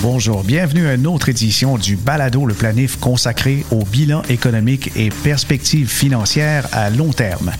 Bonjour, 0.00 0.44
bienvenue 0.44 0.86
à 0.86 0.94
une 0.94 1.08
autre 1.08 1.28
édition 1.28 1.76
du 1.76 1.96
Balado 1.96 2.46
Le 2.46 2.54
Planif 2.54 3.00
consacré 3.00 3.64
au 3.72 3.84
bilan 3.84 4.22
économique 4.28 4.92
et 4.94 5.08
perspectives 5.08 5.88
financières 5.88 6.68
à 6.70 6.88
long 6.88 7.12
terme. 7.12 7.50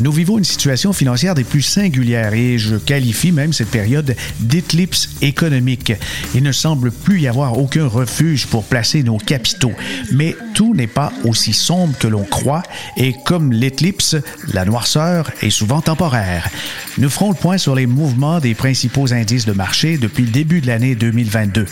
Nous 0.00 0.10
vivons 0.10 0.36
une 0.36 0.44
situation 0.44 0.92
financière 0.92 1.36
des 1.36 1.44
plus 1.44 1.62
singulières 1.62 2.34
et 2.34 2.58
je 2.58 2.74
qualifie 2.74 3.30
même 3.30 3.52
cette 3.52 3.70
période 3.70 4.16
d'éclipse 4.40 5.10
économique. 5.22 5.92
Il 6.34 6.42
ne 6.42 6.50
semble 6.50 6.90
plus 6.90 7.20
y 7.20 7.28
avoir 7.28 7.56
aucun 7.56 7.86
refuge 7.86 8.48
pour 8.48 8.64
placer 8.64 9.04
nos 9.04 9.18
capitaux, 9.18 9.72
mais 10.10 10.34
tout 10.54 10.74
n'est 10.74 10.88
pas 10.88 11.12
aussi 11.24 11.52
sombre 11.52 11.96
que 11.98 12.08
l'on 12.08 12.24
croit 12.24 12.64
et 12.96 13.14
comme 13.24 13.52
l'éclipse, 13.52 14.16
la 14.52 14.64
noirceur 14.64 15.30
est 15.40 15.50
souvent 15.50 15.82
temporaire. 15.82 16.50
Nous 16.98 17.10
ferons 17.10 17.30
le 17.30 17.36
point 17.36 17.58
sur 17.58 17.74
les 17.74 17.86
mouvements 17.86 18.40
des 18.40 18.54
principaux 18.54 19.12
indices 19.12 19.44
de 19.44 19.52
marché 19.52 19.98
depuis 19.98 20.24
le 20.24 20.30
début 20.30 20.62
de 20.62 20.66
l'année 20.66 20.94
2022. 20.94 21.66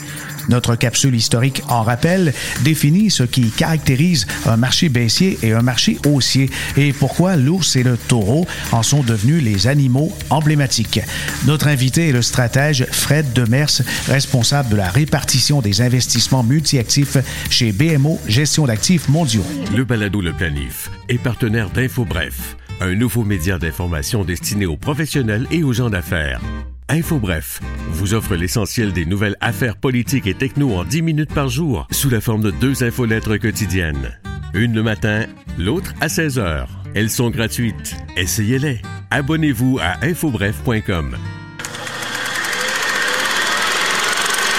Notre 0.49 0.75
capsule 0.75 1.15
historique 1.15 1.63
en 1.67 1.81
rappel 1.81 2.31
définit 2.63 3.09
ce 3.09 3.23
qui 3.23 3.49
caractérise 3.49 4.27
un 4.45 4.57
marché 4.57 4.89
baissier 4.89 5.39
et 5.41 5.53
un 5.53 5.63
marché 5.63 5.97
haussier 6.05 6.51
et 6.77 6.93
pourquoi 6.93 7.35
l'ours 7.35 7.75
et 7.75 7.81
le 7.81 7.97
taureau 7.97 8.45
en 8.71 8.83
sont 8.83 9.01
devenus 9.01 9.43
les 9.43 9.65
animaux 9.65 10.15
emblématiques. 10.29 10.99
Notre 11.45 11.67
invité 11.67 12.09
est 12.09 12.11
le 12.11 12.21
stratège 12.21 12.85
Fred 12.91 13.33
Demers, 13.33 13.81
responsable 14.07 14.69
de 14.69 14.75
la 14.75 14.89
répartition 14.89 15.61
des 15.61 15.81
investissements 15.81 16.43
multi-actifs 16.43 17.17
chez 17.49 17.71
BMO 17.71 18.19
Gestion 18.27 18.67
d'actifs 18.67 19.09
mondiaux. 19.09 19.45
Le 19.75 19.83
balado 19.83 20.21
Le 20.21 20.33
Planif 20.33 20.91
est 21.09 21.17
partenaire 21.17 21.71
d'InfoBref, 21.71 22.55
un 22.81 22.95
nouveau 22.95 23.23
média 23.23 23.57
d'information 23.57 24.23
destiné 24.23 24.65
aux 24.65 24.77
professionnels 24.77 25.47
et 25.51 25.63
aux 25.63 25.73
gens 25.73 25.89
d'affaires. 25.89 26.41
InfoBref 26.89 27.61
vous 27.89 28.13
offre 28.13 28.35
l'essentiel 28.35 28.93
des 28.93 29.05
nouvelles 29.05 29.37
affaires 29.41 29.77
politiques 29.77 30.27
et 30.27 30.33
techno 30.33 30.75
en 30.75 30.83
10 30.83 31.01
minutes 31.01 31.33
par 31.33 31.49
jour 31.49 31.87
sous 31.91 32.09
la 32.09 32.21
forme 32.21 32.41
de 32.41 32.51
deux 32.51 32.83
infolettres 32.83 33.37
quotidiennes. 33.37 34.17
Une 34.53 34.73
le 34.73 34.83
matin, 34.83 35.25
l'autre 35.57 35.93
à 35.99 36.09
16 36.09 36.39
heures. 36.39 36.69
Elles 36.93 37.09
sont 37.09 37.29
gratuites. 37.29 37.95
Essayez-les. 38.15 38.81
Abonnez-vous 39.11 39.79
à 39.81 40.05
infobref.com. 40.05 41.17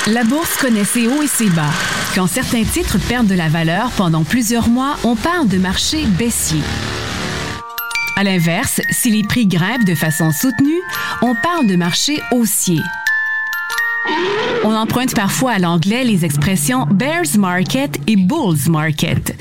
La 0.08 0.24
bourse 0.24 0.56
connaît 0.58 0.84
ses 0.84 1.08
hauts 1.08 1.22
et 1.22 1.26
ses 1.26 1.50
bas. 1.50 1.72
Quand 2.14 2.26
certains 2.26 2.64
titres 2.64 2.98
perdent 3.08 3.26
de 3.26 3.34
la 3.34 3.48
valeur 3.48 3.90
pendant 3.92 4.24
plusieurs 4.24 4.68
mois, 4.68 4.96
on 5.04 5.16
parle 5.16 5.48
de 5.48 5.58
marché 5.58 6.06
baissier. 6.18 6.60
À 8.18 8.24
l'inverse, 8.24 8.80
si 8.90 9.10
les 9.10 9.22
prix 9.24 9.46
grimpent 9.46 9.84
de 9.84 9.94
façon 9.94 10.32
soutenue, 10.32 10.80
on 11.20 11.34
parle 11.34 11.66
de 11.66 11.76
marché 11.76 12.18
haussier. 12.32 12.80
On 14.64 14.74
emprunte 14.74 15.14
parfois 15.14 15.52
à 15.52 15.58
l'anglais 15.58 16.04
les 16.04 16.24
expressions 16.24 16.86
bears 16.90 17.38
market 17.38 17.98
et 18.06 18.16
bulls 18.16 18.68
market. 18.68 19.36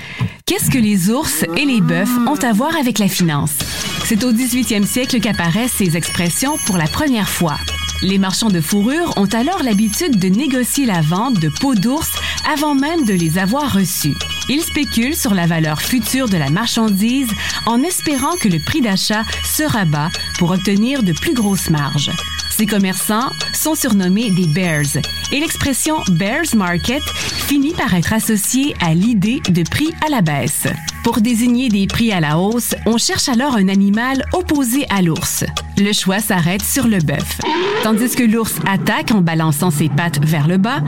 Qu'est-ce 0.45 0.69
que 0.69 0.77
les 0.77 1.09
ours 1.09 1.44
et 1.58 1.66
les 1.66 1.81
bœufs 1.81 2.27
ont 2.27 2.35
à 2.35 2.53
voir 2.53 2.75
avec 2.75 2.99
la 2.99 3.08
finance? 3.08 3.58
C'est 4.05 4.23
au 4.23 4.31
18e 4.31 4.86
siècle 4.86 5.19
qu'apparaissent 5.19 5.73
ces 5.73 5.97
expressions 5.97 6.58
pour 6.67 6.77
la 6.77 6.88
première 6.88 7.30
fois. 7.30 7.58
Les 8.02 8.19
marchands 8.19 8.49
de 8.49 8.61
fourrure 8.61 9.13
ont 9.17 9.25
alors 9.25 9.63
l'habitude 9.63 10.19
de 10.19 10.27
négocier 10.27 10.86
la 10.86 11.02
vente 11.02 11.39
de 11.39 11.49
peaux 11.49 11.75
d'ours 11.75 12.11
avant 12.52 12.75
même 12.75 13.05
de 13.05 13.13
les 13.13 13.38
avoir 13.38 13.73
reçues. 13.73 14.16
Ils 14.47 14.61
spéculent 14.61 15.16
sur 15.16 15.33
la 15.33 15.47
valeur 15.47 15.81
future 15.81 16.30
de 16.30 16.38
la 16.38 16.49
marchandise 16.49 17.31
en 17.66 17.81
espérant 17.81 18.36
que 18.39 18.49
le 18.49 18.59
prix 18.59 18.81
d'achat 18.81 19.23
se 19.43 19.63
rabat 19.63 20.11
pour 20.38 20.52
obtenir 20.52 21.02
de 21.02 21.13
plus 21.13 21.33
grosses 21.33 21.69
marges. 21.69 22.11
Ces 22.58 22.67
commerçants 22.67 23.32
sont 23.54 23.76
surnommés 23.76 24.32
des 24.32 24.48
bears 24.48 25.04
et 25.33 25.42
l'expression 25.42 25.98
bears 26.11 26.55
market 26.55 27.04
finit 27.04 27.73
par 27.73 27.93
être 27.93 28.14
associée 28.14 28.73
à 28.80 28.93
l'idée 28.93 29.42
de 29.49 29.61
prix 29.64 29.93
à 30.05 30.10
la 30.10 30.21
baisse. 30.21 30.66
Pour 31.04 31.20
désigner 31.20 31.67
des 31.67 31.86
prix 31.86 32.14
à 32.14 32.21
la 32.21 32.39
hausse, 32.39 32.73
on 32.86 32.98
cherche 32.98 33.27
alors 33.27 33.58
un 33.58 33.67
animal 33.67 34.23
opposé 34.32 34.86
à 34.89 35.02
l'ours. 35.02 35.43
Le 35.77 35.92
choix 35.92 36.20
s'arrête 36.20 36.64
sur 36.64 36.88
le 36.88 36.99
bœuf. 36.99 37.42
Tandis 37.83 38.16
que 38.16 38.23
l'ours 38.23 38.55
attaque 38.66 39.11
en 39.11 39.20
balançant 39.20 39.70
ses 39.70 39.89
pattes 39.89 40.26
vers 40.26 40.48
le 40.48 40.58
bas, 40.58 40.82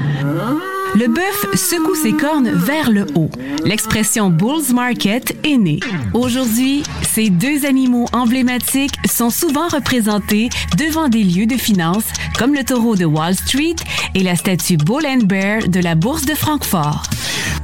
le 0.97 1.07
bœuf 1.07 1.55
secoue 1.55 1.93
ses 1.93 2.13
cornes 2.13 2.49
vers 2.49 2.89
le 2.89 3.05
haut. 3.13 3.29
L'expression 3.63 4.29
Bulls 4.31 4.73
Market 4.73 5.37
est 5.45 5.57
née. 5.57 5.79
Aujourd'hui, 6.13 6.81
ces 7.03 7.29
deux 7.29 7.65
animaux 7.65 8.07
emblématiques 8.13 8.95
sont 9.05 9.29
souvent 9.29 9.67
représentés 9.67 10.49
devant 10.77 11.07
des 11.07 11.23
lieux 11.23 11.45
de 11.45 11.57
finance 11.57 12.05
comme 12.39 12.55
le 12.55 12.63
taureau 12.63 12.95
de 12.95 13.05
Wall 13.05 13.35
Street 13.35 13.75
et 14.15 14.23
la 14.23 14.35
statue 14.35 14.77
Bull 14.77 15.05
and 15.05 15.25
Bear 15.25 15.67
de 15.67 15.79
la 15.79 15.93
Bourse 15.93 16.25
de 16.25 16.33
Francfort. 16.33 17.03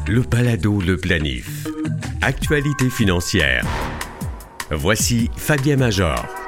Le 0.07 0.21
balado 0.21 0.79
Le 0.79 0.97
Planif. 0.97 1.49
Actualité 2.21 2.89
financière. 2.89 3.65
Voici 4.69 5.29
Fabien 5.37 5.77
Major. 5.77 6.42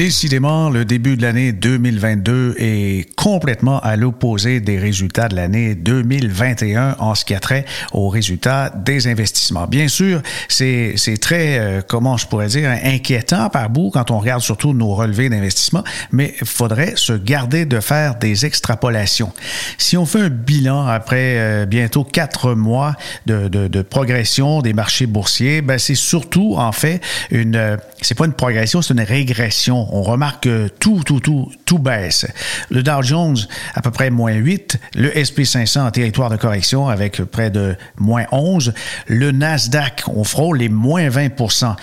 Décidément, 0.00 0.70
le 0.70 0.86
début 0.86 1.18
de 1.18 1.20
l'année 1.20 1.52
2022 1.52 2.54
est 2.56 3.14
complètement 3.16 3.80
à 3.80 3.96
l'opposé 3.96 4.60
des 4.60 4.78
résultats 4.78 5.28
de 5.28 5.36
l'année 5.36 5.74
2021 5.74 6.96
en 7.00 7.14
ce 7.14 7.26
qui 7.26 7.34
a 7.34 7.38
trait 7.38 7.66
aux 7.92 8.08
résultats 8.08 8.70
des 8.70 9.08
investissements. 9.08 9.66
Bien 9.66 9.88
sûr, 9.88 10.22
c'est 10.48 10.94
très, 11.20 11.58
euh, 11.58 11.82
comment 11.86 12.16
je 12.16 12.26
pourrais 12.26 12.46
dire, 12.46 12.70
inquiétant 12.82 13.50
par 13.50 13.68
bout 13.68 13.90
quand 13.90 14.10
on 14.10 14.20
regarde 14.20 14.40
surtout 14.40 14.72
nos 14.72 14.94
relevés 14.94 15.28
d'investissement, 15.28 15.84
mais 16.12 16.34
il 16.40 16.46
faudrait 16.46 16.94
se 16.96 17.12
garder 17.12 17.66
de 17.66 17.78
faire 17.78 18.14
des 18.14 18.46
extrapolations. 18.46 19.34
Si 19.76 19.98
on 19.98 20.06
fait 20.06 20.20
un 20.20 20.30
bilan 20.30 20.86
après 20.86 21.36
euh, 21.36 21.66
bientôt 21.66 22.04
quatre 22.04 22.54
mois 22.54 22.94
de, 23.26 23.48
de, 23.48 23.68
de, 23.68 23.82
progression 23.82 24.62
des 24.62 24.72
marchés 24.72 25.04
boursiers, 25.04 25.60
ben 25.60 25.78
c'est 25.78 25.94
surtout 25.94 26.54
en 26.56 26.72
fait 26.72 27.02
une, 27.30 27.56
euh, 27.56 27.76
c'est 28.00 28.16
pas 28.16 28.24
une 28.24 28.32
progression, 28.32 28.80
c'est 28.80 28.94
une 28.94 29.00
régression 29.02 29.89
on 29.90 30.02
remarque 30.02 30.44
que 30.44 30.68
tout, 30.68 31.02
tout, 31.04 31.20
tout, 31.20 31.50
tout 31.66 31.78
baisse. 31.78 32.26
Le 32.70 32.82
Dow 32.82 33.02
Jones, 33.02 33.36
à 33.74 33.82
peu 33.82 33.90
près 33.90 34.10
moins 34.10 34.32
8. 34.32 34.78
Le 34.94 35.10
SP500 35.10 35.80
en 35.80 35.90
territoire 35.90 36.30
de 36.30 36.36
correction 36.36 36.88
avec 36.88 37.22
près 37.24 37.50
de 37.50 37.76
moins 37.98 38.24
11. 38.30 38.72
Le 39.08 39.32
Nasdaq, 39.32 40.04
on 40.06 40.24
frôle 40.24 40.58
les 40.58 40.68
moins 40.68 41.08
20% 41.08 41.74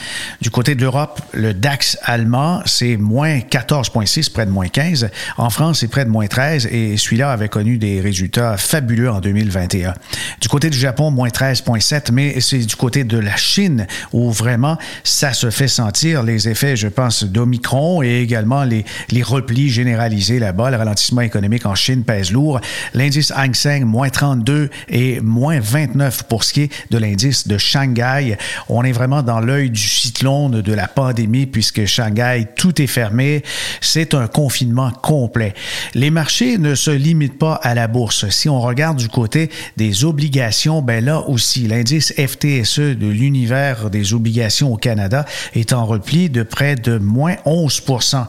Du 0.42 0.50
côté 0.50 0.76
de 0.76 0.82
l'Europe, 0.82 1.22
le 1.34 1.54
DAX 1.54 1.98
allemand, 2.04 2.62
c'est 2.66 2.98
moins 2.98 3.40
14,6, 3.40 4.32
près 4.32 4.46
de 4.46 4.52
moins 4.52 4.70
15. 4.70 5.10
En 5.38 5.50
France, 5.50 5.80
c'est 5.80 5.88
près 5.88 6.06
de 6.06 6.10
moins 6.10 6.28
13 6.28 6.68
et 6.68 6.98
celui-là 6.98 7.32
avait 7.32 7.50
connu 7.50 7.78
des 7.78 8.00
résultats 8.00 8.58
fabuleux 8.58 9.12
en 9.12 9.20
2021. 9.20 9.94
Du 10.40 10.48
côté 10.48 10.70
du 10.70 10.78
Japon, 10.78 11.12
moins 11.12 11.30
13,7%, 11.30 12.12
mais 12.14 12.40
c'est 12.40 12.60
du 12.60 12.76
côté 12.76 13.04
de 13.04 13.18
la 13.18 13.36
Chine 13.36 13.86
où 14.14 14.32
vraiment 14.32 14.78
ça 15.04 15.34
se 15.34 15.50
fait 15.50 15.68
sentir 15.68 16.24
les 16.24 16.48
effets, 16.48 16.76
je 16.76 16.88
pense, 16.88 17.24
d'Omicron 17.24 17.87
et 18.04 18.22
également 18.22 18.64
les, 18.64 18.86
les 19.10 19.24
replis 19.24 19.70
généralisés 19.70 20.40
là-bas. 20.40 20.72
Le 20.72 20.78
ralentissement 20.78 21.22
économique 21.22 21.66
en 21.66 21.76
Chine 21.76 22.04
pèse 22.04 22.32
lourd. 22.32 22.60
L'indice 22.94 23.32
Hang 23.36 23.56
Seng, 23.56 23.86
moins 23.86 24.10
32 24.10 24.70
et 24.90 25.20
moins 25.22 25.60
29 25.60 26.24
pour 26.24 26.44
ce 26.44 26.54
qui 26.54 26.62
est 26.64 26.72
de 26.92 26.98
l'indice 26.98 27.48
de 27.48 27.58
Shanghai. 27.58 28.38
On 28.70 28.84
est 28.84 28.92
vraiment 28.92 29.24
dans 29.24 29.40
l'œil 29.40 29.70
du 29.70 29.82
cyclone 29.82 30.62
de 30.62 30.74
la 30.74 30.88
pandémie 30.88 31.46
puisque 31.46 31.86
Shanghai, 31.86 32.48
tout 32.56 32.82
est 32.82 32.88
fermé. 32.88 33.44
C'est 33.82 34.14
un 34.14 34.28
confinement 34.28 34.92
complet. 34.92 35.54
Les 35.94 36.12
marchés 36.12 36.58
ne 36.58 36.76
se 36.76 36.92
limitent 36.92 37.40
pas 37.40 37.56
à 37.56 37.74
la 37.74 37.88
bourse. 37.88 38.30
Si 38.30 38.50
on 38.50 38.60
regarde 38.60 38.98
du 38.98 39.10
côté 39.10 39.50
des 39.78 40.06
obligations, 40.06 40.82
ben 40.82 41.04
là 41.04 41.22
aussi, 41.28 41.68
l'indice 41.68 42.14
FTSE 42.14 42.80
de 42.80 43.08
l'univers 43.08 43.90
des 43.90 44.14
obligations 44.14 44.74
au 44.74 44.78
Canada 44.78 45.26
est 45.56 45.74
en 45.74 45.86
repli 45.86 46.30
de 46.30 46.44
près 46.44 46.76
de 46.76 46.98
moins 46.98 47.36
11 47.46 47.77
14 47.82 48.28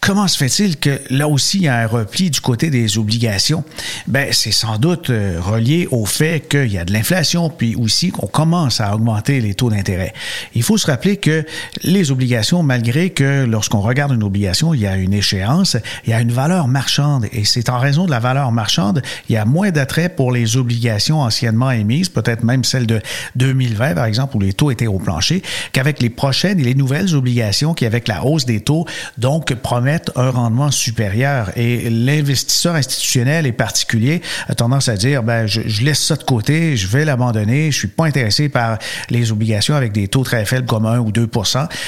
Comment 0.00 0.28
se 0.28 0.38
fait-il 0.38 0.76
que 0.76 1.00
là 1.10 1.28
aussi 1.28 1.58
il 1.58 1.64
y 1.64 1.68
a 1.68 1.76
un 1.76 1.86
repli 1.86 2.30
du 2.30 2.40
côté 2.40 2.70
des 2.70 2.98
obligations? 2.98 3.64
Ben, 4.06 4.28
c'est 4.32 4.52
sans 4.52 4.78
doute 4.78 5.10
euh, 5.10 5.38
relié 5.40 5.88
au 5.90 6.06
fait 6.06 6.48
qu'il 6.48 6.72
y 6.72 6.78
a 6.78 6.84
de 6.84 6.92
l'inflation, 6.92 7.50
puis 7.50 7.74
aussi 7.74 8.10
qu'on 8.10 8.28
commence 8.28 8.80
à 8.80 8.94
augmenter 8.94 9.40
les 9.40 9.54
taux 9.54 9.70
d'intérêt. 9.70 10.14
Il 10.54 10.62
faut 10.62 10.78
se 10.78 10.86
rappeler 10.86 11.16
que 11.16 11.44
les 11.82 12.10
obligations, 12.10 12.62
malgré 12.62 13.10
que 13.10 13.44
lorsqu'on 13.44 13.80
regarde 13.80 14.12
une 14.12 14.22
obligation, 14.22 14.72
il 14.72 14.80
y 14.80 14.86
a 14.86 14.96
une 14.96 15.12
échéance, 15.12 15.76
il 16.06 16.10
y 16.10 16.12
a 16.12 16.20
une 16.20 16.32
valeur 16.32 16.68
marchande, 16.68 17.26
et 17.32 17.44
c'est 17.44 17.68
en 17.68 17.78
raison 17.78 18.06
de 18.06 18.10
la 18.10 18.20
valeur 18.20 18.52
marchande, 18.52 19.02
il 19.28 19.32
y 19.32 19.36
a 19.36 19.44
moins 19.44 19.70
d'attrait 19.72 20.08
pour 20.08 20.32
les 20.32 20.56
obligations 20.56 21.20
anciennement 21.20 21.72
émises, 21.72 22.08
peut-être 22.08 22.44
même 22.44 22.64
celles 22.64 22.86
de 22.86 23.02
2020, 23.34 23.94
par 23.94 24.04
exemple, 24.04 24.36
où 24.36 24.40
les 24.40 24.52
taux 24.52 24.70
étaient 24.70 24.86
au 24.86 24.98
plancher, 24.98 25.42
qu'avec 25.72 26.00
les 26.00 26.10
prochaines 26.10 26.60
et 26.60 26.64
les 26.64 26.74
nouvelles 26.74 27.14
obligations 27.14 27.74
qui, 27.74 27.84
avec 27.84 28.06
la 28.06 28.24
hausse 28.24 28.46
des 28.46 28.60
taux, 28.60 28.86
donc 29.18 29.52
promettent 29.54 29.87
un 30.16 30.30
rendement 30.30 30.70
supérieur. 30.70 31.50
Et 31.56 31.90
l'investisseur 31.90 32.74
institutionnel 32.74 33.46
et 33.46 33.52
particulier 33.52 34.22
a 34.48 34.54
tendance 34.54 34.88
à 34.88 34.96
dire, 34.96 35.22
ben, 35.22 35.46
je, 35.46 35.60
laisse 35.82 36.00
ça 36.00 36.16
de 36.16 36.22
côté, 36.22 36.76
je 36.76 36.86
vais 36.88 37.04
l'abandonner, 37.04 37.70
je 37.70 37.78
suis 37.78 37.88
pas 37.88 38.06
intéressé 38.06 38.48
par 38.48 38.78
les 39.10 39.32
obligations 39.32 39.74
avec 39.74 39.92
des 39.92 40.08
taux 40.08 40.24
très 40.24 40.44
faibles 40.44 40.66
comme 40.66 40.86
1 40.86 40.98
ou 40.98 41.12
2 41.12 41.28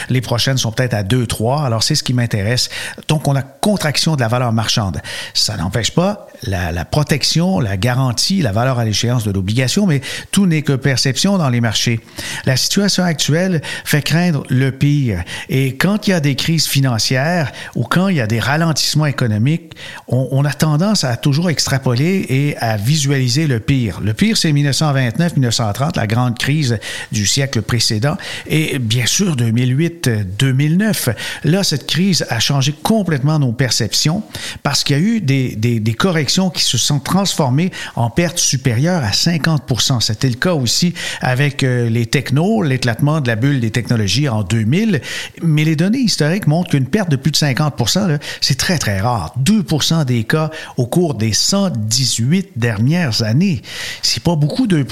Les 0.09 0.21
prochaines 0.21 0.59
sont 0.59 0.73
peut-être 0.73 0.95
à 0.95 1.03
2, 1.03 1.27
3. 1.27 1.65
Alors, 1.65 1.83
c'est 1.83 1.95
ce 1.95 2.03
qui 2.03 2.15
m'intéresse. 2.15 2.69
Donc, 3.09 3.29
on 3.29 3.37
a 3.37 3.43
contraction 3.43 4.17
de 4.17 4.21
la 4.21 4.29
valeur 4.29 4.53
marchande. 4.53 5.01
Ça 5.35 5.57
n'empêche 5.57 5.93
pas 5.93 6.27
la, 6.43 6.73
la 6.73 6.85
protection, 6.85 7.61
la 7.61 7.77
garantie, 7.77 8.41
la 8.41 8.53
valeur 8.53 8.79
à 8.79 8.85
l'échéance 8.85 9.25
de 9.25 9.31
l'obligation, 9.31 9.87
mais 9.87 10.01
tout 10.33 10.47
n'est 10.47 10.63
que 10.63 10.73
perception 10.73 11.39
dans 11.39 11.51
les 11.51 11.61
marchés. 11.61 12.01
La 12.47 12.57
situation 12.57 13.05
actuelle 13.05 13.61
fait 13.85 14.03
craindre 14.03 14.45
le 14.49 14.73
pire. 14.73 15.23
Et 15.49 15.77
quand 15.77 16.07
il 16.07 16.11
y 16.11 16.13
a 16.13 16.21
des 16.21 16.37
crises 16.37 16.67
financières 16.67 17.53
ou 17.75 17.85
quand 17.91 18.09
il 18.09 18.17
y 18.17 18.21
a 18.21 18.29
des 18.29 18.39
ralentissements 18.39 19.07
économiques, 19.07 19.75
on, 20.07 20.45
a 20.45 20.53
tendance 20.53 21.03
à 21.03 21.17
toujours 21.17 21.51
extrapoler 21.51 22.25
et 22.29 22.57
à 22.59 22.77
visualiser 22.77 23.49
le 23.49 23.59
pire. 23.59 24.01
Le 24.01 24.15
pire, 24.15 24.37
c'est 24.37 24.53
1929-1930, 24.53 25.97
la 25.97 26.07
grande 26.07 26.39
crise 26.39 26.79
du 27.11 27.27
siècle 27.27 27.63
précédent, 27.63 28.17
et 28.47 28.79
bien 28.79 29.07
sûr 29.07 29.35
2008-2009. 29.37 31.15
Là, 31.45 31.65
cette 31.65 31.87
crise 31.87 32.25
a 32.31 32.39
changé 32.39 32.73
complètement 32.73 33.41
nos 33.41 33.53
perceptions 33.53 34.23
parce 34.63 34.85
qu'il 34.85 34.97
y 34.97 35.01
a 35.01 35.03
eu 35.03 35.21
des 35.21 35.95
corrections 35.99 36.49
qui 36.49 36.63
se 36.63 36.79
sont 36.79 37.01
transformées 37.01 37.73
en 37.97 38.09
pertes 38.09 38.39
supérieures 38.39 39.03
à 39.03 39.11
50% 39.11 40.01
C'était 40.01 40.29
le 40.29 40.35
cas 40.35 40.55
aussi 40.55 40.95
avec 41.21 41.65
euh, 41.65 41.89
les 41.89 42.07
technos, 42.07 42.63
l'éclatement 42.63 43.21
de 43.21 43.27
la 43.27 43.37
bulle 43.37 43.61
des 43.61 43.73
technologies 43.73 44.29
en 44.29 44.43
2000, 44.43 45.01
mais 45.43 45.65
les 45.65 45.75
données 45.75 45.99
historiques 45.99 46.47
montrent 46.47 46.71
qu'une 46.71 46.87
perte 46.87 47.11
de 47.11 47.17
plus 47.17 47.33
de 47.33 47.37
50 47.37 47.80
c'est 47.89 48.57
très, 48.57 48.79
très 48.79 49.01
rare. 49.01 49.35
2% 49.43 50.05
des 50.05 50.25
cas 50.25 50.51
au 50.77 50.87
cours 50.87 51.15
des 51.15 51.33
118 51.33 52.53
dernières 52.57 53.23
années. 53.23 53.63
C'est 54.03 54.23
pas 54.23 54.37
beaucoup, 54.37 54.67
2% 54.67 54.91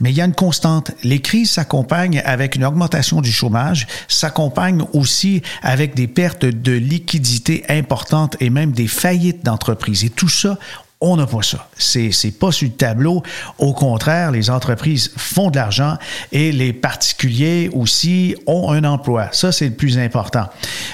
mais 0.00 0.10
il 0.10 0.16
y 0.16 0.20
a 0.20 0.24
une 0.24 0.34
constante. 0.34 0.92
Les 1.02 1.20
crises 1.20 1.52
s'accompagnent 1.52 2.22
avec 2.24 2.56
une 2.56 2.64
augmentation 2.64 3.20
du 3.20 3.32
chômage, 3.32 3.86
s'accompagnent 4.08 4.84
aussi 4.92 5.42
avec 5.62 5.94
des 5.94 6.06
pertes 6.06 6.44
de 6.44 6.72
liquidité 6.72 7.64
importantes 7.68 8.36
et 8.40 8.50
même 8.50 8.72
des 8.72 8.88
faillites 8.88 9.44
d'entreprises. 9.44 10.04
Et 10.04 10.10
tout 10.10 10.28
ça, 10.28 10.58
on 11.02 11.16
n'a 11.16 11.26
pas 11.26 11.42
ça. 11.42 11.68
C'est, 11.76 12.12
c'est 12.12 12.30
pas 12.30 12.52
sur 12.52 12.68
le 12.68 12.74
tableau. 12.74 13.22
Au 13.58 13.74
contraire, 13.74 14.30
les 14.30 14.48
entreprises 14.48 15.12
font 15.16 15.50
de 15.50 15.56
l'argent 15.56 15.98
et 16.30 16.52
les 16.52 16.72
particuliers 16.72 17.68
aussi 17.74 18.36
ont 18.46 18.70
un 18.70 18.84
emploi. 18.84 19.28
Ça, 19.32 19.52
c'est 19.52 19.68
le 19.68 19.74
plus 19.74 19.98
important. 19.98 20.48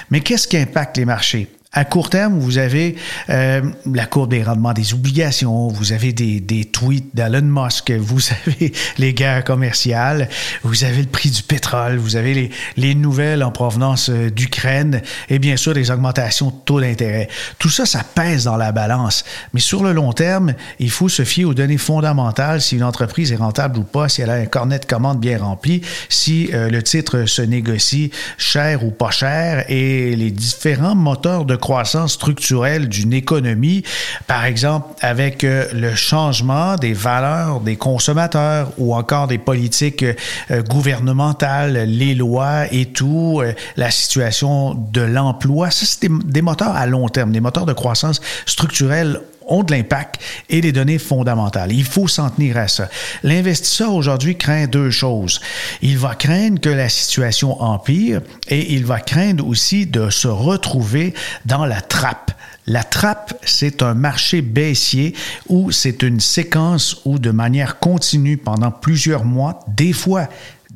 Mais 0.09 0.19
qu'est-ce 0.19 0.47
qui 0.47 0.57
impacte 0.57 0.97
les 0.97 1.05
marchés? 1.05 1.47
À 1.71 1.85
court 1.85 2.09
terme, 2.09 2.39
vous 2.39 2.57
avez 2.57 2.95
euh, 3.29 3.61
la 3.93 4.07
courbe 4.07 4.31
des 4.31 4.41
rendements 4.41 4.73
des 4.73 4.95
obligations, 4.95 5.67
vous 5.67 5.93
avez 5.93 6.13
des, 6.13 6.39
des 6.39 6.65
tweets 6.65 7.15
d'Elon 7.15 7.43
Musk, 7.43 7.91
vous 7.91 8.21
avez 8.47 8.73
les 8.97 9.13
guerres 9.13 9.43
commerciales, 9.43 10.29
vous 10.63 10.83
avez 10.83 11.03
le 11.03 11.07
prix 11.07 11.29
du 11.29 11.43
pétrole, 11.43 11.97
vous 11.97 12.15
avez 12.15 12.33
les, 12.33 12.49
les 12.75 12.95
nouvelles 12.95 13.43
en 13.43 13.51
provenance 13.51 14.09
euh, 14.09 14.31
d'Ukraine 14.31 15.03
et 15.29 15.37
bien 15.37 15.57
sûr 15.57 15.75
les 15.75 15.91
augmentations 15.91 16.47
de 16.47 16.55
taux 16.65 16.81
d'intérêt. 16.81 17.27
Tout 17.59 17.69
ça, 17.69 17.85
ça 17.85 18.03
pèse 18.03 18.45
dans 18.45 18.57
la 18.57 18.71
balance. 18.71 19.23
Mais 19.53 19.59
sur 19.59 19.83
le 19.83 19.93
long 19.93 20.11
terme, 20.11 20.55
il 20.79 20.89
faut 20.89 21.07
se 21.07 21.23
fier 21.23 21.45
aux 21.45 21.53
données 21.53 21.77
fondamentales 21.77 22.61
si 22.61 22.77
une 22.77 22.83
entreprise 22.83 23.31
est 23.31 23.35
rentable 23.35 23.77
ou 23.77 23.83
pas, 23.83 24.09
si 24.09 24.23
elle 24.23 24.31
a 24.31 24.37
un 24.37 24.47
cornet 24.47 24.79
de 24.79 24.85
commandes 24.85 25.19
bien 25.19 25.37
rempli, 25.37 25.83
si 26.09 26.49
euh, 26.51 26.71
le 26.71 26.81
titre 26.81 27.25
se 27.25 27.43
négocie 27.43 28.09
cher 28.39 28.83
ou 28.83 28.89
pas 28.89 29.11
cher 29.11 29.65
et 29.69 30.15
les 30.15 30.31
différents 30.31 30.95
moteurs 30.95 31.45
de 31.45 31.58
croissance 31.59 32.13
structurelle 32.13 32.89
d'une 32.89 33.13
économie, 33.13 33.83
par 34.27 34.45
exemple 34.45 34.87
avec 35.01 35.43
euh, 35.43 35.65
le 35.73 35.95
changement 35.95 36.75
des 36.75 36.93
valeurs 36.93 37.59
des 37.59 37.75
consommateurs 37.75 38.71
ou 38.77 38.95
encore 38.95 39.27
des 39.27 39.37
politiques 39.37 40.03
euh, 40.03 40.61
gouvernementales, 40.63 41.83
les 41.85 42.15
lois 42.15 42.71
et 42.71 42.85
tout, 42.85 43.41
euh, 43.41 43.53
la 43.77 43.91
situation 43.91 44.73
de 44.73 45.01
l'emploi. 45.01 45.71
Ça, 45.71 45.85
c'est 45.85 46.07
des, 46.07 46.15
des 46.25 46.41
moteurs 46.41 46.75
à 46.75 46.85
long 46.85 47.07
terme, 47.09 47.31
des 47.31 47.41
moteurs 47.41 47.65
de 47.65 47.73
croissance 47.73 48.21
structurelle 48.45 49.21
ont 49.49 49.63
de 49.63 49.73
l'impact 49.73 50.19
et 50.49 50.61
des 50.61 50.71
données 50.71 50.99
fondamentales. 50.99 51.71
Il 51.71 51.83
faut 51.85 52.07
s'en 52.07 52.29
tenir 52.29 52.57
à 52.57 52.67
ça. 52.67 52.89
L'investisseur 53.23 53.93
aujourd'hui 53.93 54.37
craint 54.37 54.67
deux 54.67 54.91
choses. 54.91 55.41
Il 55.81 55.97
va 55.97 56.15
craindre 56.15 56.59
que 56.59 56.69
la 56.69 56.89
situation 56.89 57.61
empire 57.61 58.21
et 58.47 58.73
il 58.73 58.85
va 58.85 58.99
craindre 58.99 59.47
aussi 59.47 59.85
de 59.85 60.09
se 60.09 60.27
retrouver 60.27 61.13
dans 61.45 61.65
la 61.65 61.81
trappe. 61.81 62.31
La 62.67 62.83
trappe, 62.83 63.33
c'est 63.43 63.81
un 63.81 63.95
marché 63.95 64.43
baissier 64.43 65.15
où 65.47 65.71
c'est 65.71 66.03
une 66.03 66.19
séquence 66.19 67.01
où 67.03 67.17
de 67.17 67.31
manière 67.31 67.79
continue 67.79 68.37
pendant 68.37 68.69
plusieurs 68.69 69.25
mois, 69.25 69.59
des 69.67 69.91
fois 69.91 70.27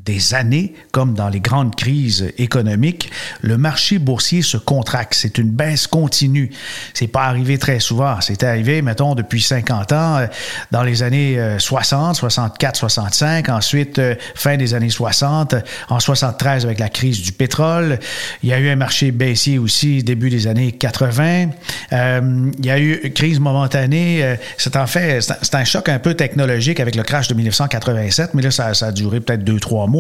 des 0.06 0.34
années, 0.34 0.74
comme 0.92 1.14
dans 1.14 1.30
les 1.30 1.40
grandes 1.40 1.76
crises 1.76 2.34
économiques, 2.38 3.10
le 3.42 3.58
marché 3.58 4.00
boursier 4.00 4.42
se 4.42 4.58
contracte. 4.58 5.14
C'est 5.14 5.38
une 5.38 5.50
baisse 5.50 5.88
continue. 5.88 6.52
C'est 6.94 7.08
pas 7.08 7.24
arrivé 7.24 7.58
très 7.58 7.80
souvent. 7.80 8.20
C'est 8.20 8.44
arrivé, 8.44 8.82
mettons, 8.82 9.16
depuis 9.16 9.42
50 9.42 9.92
ans, 9.94 10.18
euh, 10.18 10.28
dans 10.72 10.84
les 10.84 11.04
années 11.04 11.40
60, 11.58 12.16
64, 12.18 12.76
65, 12.76 13.50
ensuite 13.50 14.00
euh, 14.00 14.16
fin 14.36 14.58
des 14.58 14.74
années 14.74 14.90
60, 14.90 15.56
en 15.90 16.00
73 16.00 16.66
avec 16.66 16.80
la 16.80 16.90
crise 16.90 17.22
du 17.22 17.32
pétrole. 17.32 18.00
Il 18.42 18.50
y 18.50 18.54
a 18.54 18.60
eu 18.60 18.70
un 18.70 18.76
marché 18.76 19.12
baissier 19.12 19.58
aussi 19.58 20.04
début 20.04 20.30
des 20.30 20.48
années 20.48 20.74
80. 20.74 21.50
Euh, 21.94 22.52
il 22.60 22.66
y 22.66 22.72
a 22.72 22.80
eu 22.80 23.00
une 23.04 23.14
crise 23.14 23.40
momentanée. 23.40 24.36
C'est 24.58 24.76
en 24.76 24.88
fait, 24.88 25.22
c'est 25.22 25.56
un 25.56 25.64
choc 25.64 25.88
un 25.88 26.00
peu 26.00 26.14
technologique 26.14 26.82
avec 26.82 26.96
le 26.96 27.04
crash 27.04 27.30
de 27.30 27.36
1987, 27.36 28.34
mais 28.34 28.42
là, 28.42 28.52
ça 28.52 28.74
a 28.82 28.92
duré 28.92 29.22
peut-être 29.22 29.44
deux, 29.44 29.60
trois 29.60 29.88
mois 29.88 29.93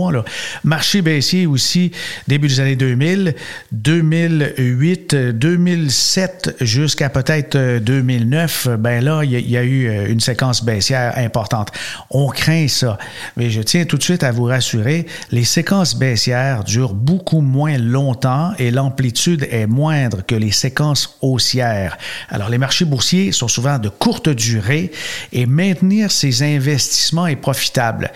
Marché 0.63 1.01
baissier 1.01 1.45
aussi, 1.45 1.91
début 2.27 2.47
des 2.47 2.59
années 2.59 2.75
2000, 2.75 3.35
2008, 3.71 5.15
2007 5.15 6.55
jusqu'à 6.61 7.09
peut-être 7.09 7.79
2009, 7.79 8.69
ben 8.79 9.03
là, 9.03 9.23
il 9.23 9.49
y, 9.49 9.57
a 9.57 9.63
eu 9.63 10.09
une 10.09 10.19
séquence 10.19 10.63
baissière 10.63 11.17
importante. 11.17 11.69
On 12.09 12.29
craint 12.29 12.67
ça. 12.67 12.97
Mais 13.37 13.49
je 13.49 13.61
tiens 13.61 13.85
tout 13.85 13.97
de 13.97 14.03
suite 14.03 14.23
à 14.23 14.31
vous 14.31 14.45
rassurer, 14.45 15.05
les 15.31 15.43
séquences 15.43 15.95
baissières 15.95 16.63
durent 16.63 16.93
beaucoup 16.93 17.41
moins 17.41 17.77
longtemps 17.77 18.51
et 18.57 18.71
l'amplitude 18.71 19.47
est 19.51 19.67
moindre 19.67 20.25
que 20.25 20.35
les 20.35 20.51
séquences 20.51 21.17
haussières. 21.21 21.97
Alors, 22.29 22.49
les 22.49 22.57
marchés 22.57 22.85
boursiers 22.85 23.31
sont 23.31 23.47
souvent 23.47 23.79
de 23.79 23.89
courte 23.89 24.29
durée 24.29 24.91
et 25.31 25.45
maintenir 25.45 26.11
ces 26.11 26.43
investissements 26.43 27.27
est 27.27 27.35
profitable. 27.35 28.11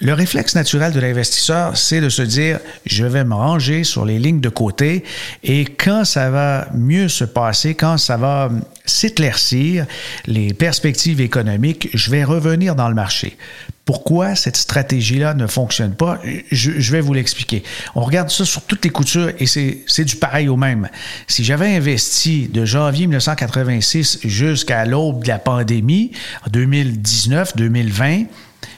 Le 0.00 0.12
réflexe 0.12 0.54
naturel 0.54 0.92
de 0.92 1.00
l'investisseur, 1.14 1.76
c'est 1.76 2.00
de 2.00 2.08
se 2.08 2.22
dire, 2.22 2.58
je 2.86 3.04
vais 3.04 3.22
me 3.22 3.34
ranger 3.34 3.84
sur 3.84 4.04
les 4.04 4.18
lignes 4.18 4.40
de 4.40 4.48
côté 4.48 5.04
et 5.44 5.64
quand 5.64 6.04
ça 6.04 6.28
va 6.28 6.66
mieux 6.74 7.08
se 7.08 7.22
passer, 7.22 7.76
quand 7.76 7.98
ça 7.98 8.16
va 8.16 8.50
s'éclaircir, 8.84 9.86
les 10.26 10.52
perspectives 10.52 11.20
économiques, 11.20 11.88
je 11.94 12.10
vais 12.10 12.24
revenir 12.24 12.74
dans 12.74 12.88
le 12.88 12.96
marché. 12.96 13.36
Pourquoi 13.84 14.34
cette 14.34 14.56
stratégie-là 14.56 15.34
ne 15.34 15.46
fonctionne 15.46 15.94
pas? 15.94 16.18
Je, 16.50 16.90
vais 16.90 17.00
vous 17.00 17.12
l'expliquer. 17.12 17.62
On 17.94 18.00
regarde 18.00 18.30
ça 18.30 18.44
sur 18.44 18.62
toutes 18.62 18.84
les 18.84 18.90
coutures 18.90 19.30
et 19.38 19.46
c'est 19.46 20.04
du 20.04 20.16
pareil 20.16 20.48
au 20.48 20.56
même. 20.56 20.88
Si 21.28 21.44
j'avais 21.44 21.76
investi 21.76 22.48
de 22.48 22.64
janvier 22.64 23.06
1986 23.06 24.20
jusqu'à 24.24 24.84
l'aube 24.84 25.22
de 25.22 25.28
la 25.28 25.38
pandémie, 25.38 26.10
en 26.44 26.50
2019, 26.50 27.56
2020, 27.56 28.24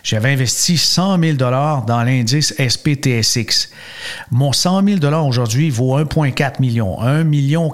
j'avais 0.06 0.30
investi 0.30 0.78
100 0.78 1.20
000 1.20 1.36
dans 1.36 2.04
l'indice 2.04 2.54
SPTSX. 2.56 3.70
Mon 4.30 4.52
100 4.52 5.00
000 5.00 5.26
aujourd'hui 5.26 5.68
vaut 5.68 5.98
1,4 5.98 6.60
million. 6.60 7.02
1 7.02 7.24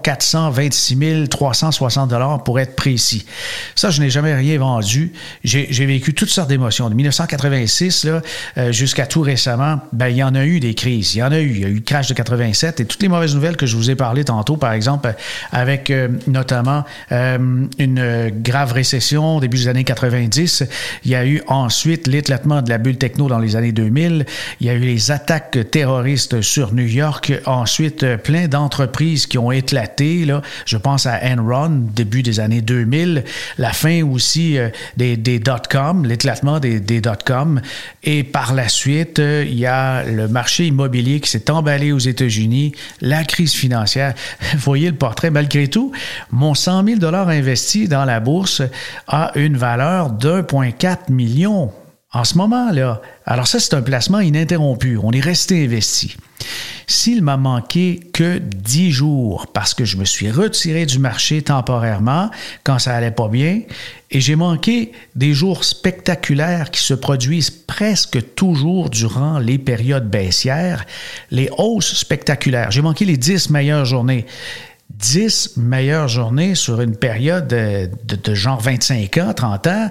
426 0.02 1.28
360 1.28 2.42
pour 2.42 2.58
être 2.58 2.74
précis. 2.74 3.26
Ça, 3.74 3.90
je 3.90 4.00
n'ai 4.00 4.08
jamais 4.08 4.34
rien 4.34 4.58
vendu. 4.58 5.12
J'ai 5.44 5.84
vécu 5.84 6.14
toutes 6.14 6.30
sortes 6.30 6.48
d'émotions. 6.48 6.88
De 6.88 6.94
1986 6.94 8.04
là, 8.04 8.22
euh, 8.56 8.72
jusqu'à 8.72 9.04
tout 9.04 9.20
récemment, 9.20 9.80
ben, 9.92 10.08
il 10.08 10.16
y 10.16 10.22
en 10.22 10.34
a 10.34 10.46
eu 10.46 10.58
des 10.58 10.72
crises. 10.72 11.14
Il 11.14 11.18
y 11.18 11.22
en 11.22 11.32
a 11.32 11.38
eu. 11.38 11.50
Il 11.50 11.60
y 11.60 11.64
a 11.66 11.68
eu 11.68 11.74
le 11.74 11.80
crash 11.80 12.08
de 12.08 12.14
87 12.14 12.80
et 12.80 12.86
toutes 12.86 13.02
les 13.02 13.08
mauvaises 13.08 13.34
nouvelles 13.34 13.58
que 13.58 13.66
je 13.66 13.76
vous 13.76 13.90
ai 13.90 13.94
parlé 13.94 14.24
tantôt, 14.24 14.56
par 14.56 14.72
exemple, 14.72 15.14
avec 15.50 15.90
euh, 15.90 16.08
notamment 16.26 16.84
euh, 17.12 17.66
une 17.78 18.32
grave 18.42 18.72
récession 18.72 19.36
au 19.36 19.40
début 19.40 19.58
des 19.58 19.68
années 19.68 19.84
90. 19.84 20.64
Il 21.04 21.10
y 21.10 21.14
a 21.14 21.26
eu 21.26 21.42
ensuite 21.46 22.06
les 22.06 22.21
l'éclatement 22.22 22.62
de 22.62 22.70
la 22.70 22.78
bulle 22.78 22.98
techno 22.98 23.26
dans 23.26 23.40
les 23.40 23.56
années 23.56 23.72
2000. 23.72 24.26
Il 24.60 24.66
y 24.68 24.70
a 24.70 24.74
eu 24.74 24.78
les 24.78 25.10
attaques 25.10 25.58
terroristes 25.72 26.40
sur 26.40 26.72
New 26.72 26.86
York. 26.86 27.32
Ensuite, 27.46 28.16
plein 28.18 28.46
d'entreprises 28.46 29.26
qui 29.26 29.38
ont 29.38 29.50
éclaté. 29.50 30.24
Là. 30.24 30.40
Je 30.64 30.76
pense 30.76 31.06
à 31.06 31.18
Enron, 31.24 31.88
début 31.92 32.22
des 32.22 32.38
années 32.38 32.60
2000. 32.60 33.24
La 33.58 33.72
fin 33.72 34.04
aussi 34.04 34.56
euh, 34.56 34.68
des, 34.96 35.16
des 35.16 35.40
dot-com, 35.40 36.06
l'éclatement 36.06 36.60
des, 36.60 36.78
des 36.78 37.00
dot-com. 37.00 37.60
Et 38.04 38.22
par 38.22 38.54
la 38.54 38.68
suite, 38.68 39.18
euh, 39.18 39.44
il 39.44 39.58
y 39.58 39.66
a 39.66 40.04
le 40.04 40.28
marché 40.28 40.68
immobilier 40.68 41.18
qui 41.18 41.28
s'est 41.28 41.50
emballé 41.50 41.90
aux 41.90 41.98
États-Unis, 41.98 42.70
la 43.00 43.24
crise 43.24 43.52
financière. 43.52 44.14
Voyez 44.58 44.90
le 44.90 44.96
portrait. 44.96 45.30
Malgré 45.30 45.66
tout, 45.66 45.90
mon 46.30 46.54
100 46.54 46.84
000 47.00 47.04
investi 47.04 47.88
dans 47.88 48.04
la 48.04 48.20
bourse 48.20 48.62
a 49.08 49.32
une 49.34 49.56
valeur 49.56 50.10
d'1,4 50.10 51.10
million 51.10 51.72
en 52.12 52.24
ce 52.24 52.36
moment-là. 52.38 53.00
Alors 53.24 53.46
ça, 53.46 53.58
c'est 53.58 53.74
un 53.74 53.82
placement 53.82 54.20
ininterrompu. 54.20 54.98
On 55.02 55.12
est 55.12 55.20
resté 55.20 55.64
investi. 55.64 56.16
S'il 56.86 57.22
m'a 57.22 57.36
manqué 57.36 58.00
que 58.12 58.38
10 58.38 58.90
jours 58.90 59.46
parce 59.46 59.72
que 59.72 59.84
je 59.84 59.96
me 59.96 60.04
suis 60.04 60.30
retiré 60.30 60.84
du 60.84 60.98
marché 60.98 61.40
temporairement 61.40 62.30
quand 62.64 62.78
ça 62.78 62.94
allait 62.94 63.12
pas 63.12 63.28
bien 63.28 63.60
et 64.10 64.20
j'ai 64.20 64.36
manqué 64.36 64.92
des 65.14 65.32
jours 65.32 65.64
spectaculaires 65.64 66.70
qui 66.70 66.82
se 66.82 66.92
produisent 66.92 67.50
presque 67.50 68.34
toujours 68.34 68.90
durant 68.90 69.38
les 69.38 69.58
périodes 69.58 70.10
baissières, 70.10 70.84
les 71.30 71.48
hausses 71.56 71.94
spectaculaires. 71.94 72.70
J'ai 72.70 72.82
manqué 72.82 73.04
les 73.04 73.16
10 73.16 73.50
meilleures 73.50 73.86
journées. 73.86 74.26
10 74.90 75.56
meilleures 75.56 76.08
journées 76.08 76.54
sur 76.54 76.82
une 76.82 76.96
période 76.96 77.48
de, 77.48 77.88
de 78.14 78.34
genre 78.34 78.60
25 78.60 79.16
ans, 79.18 79.32
30 79.32 79.66
ans, 79.68 79.90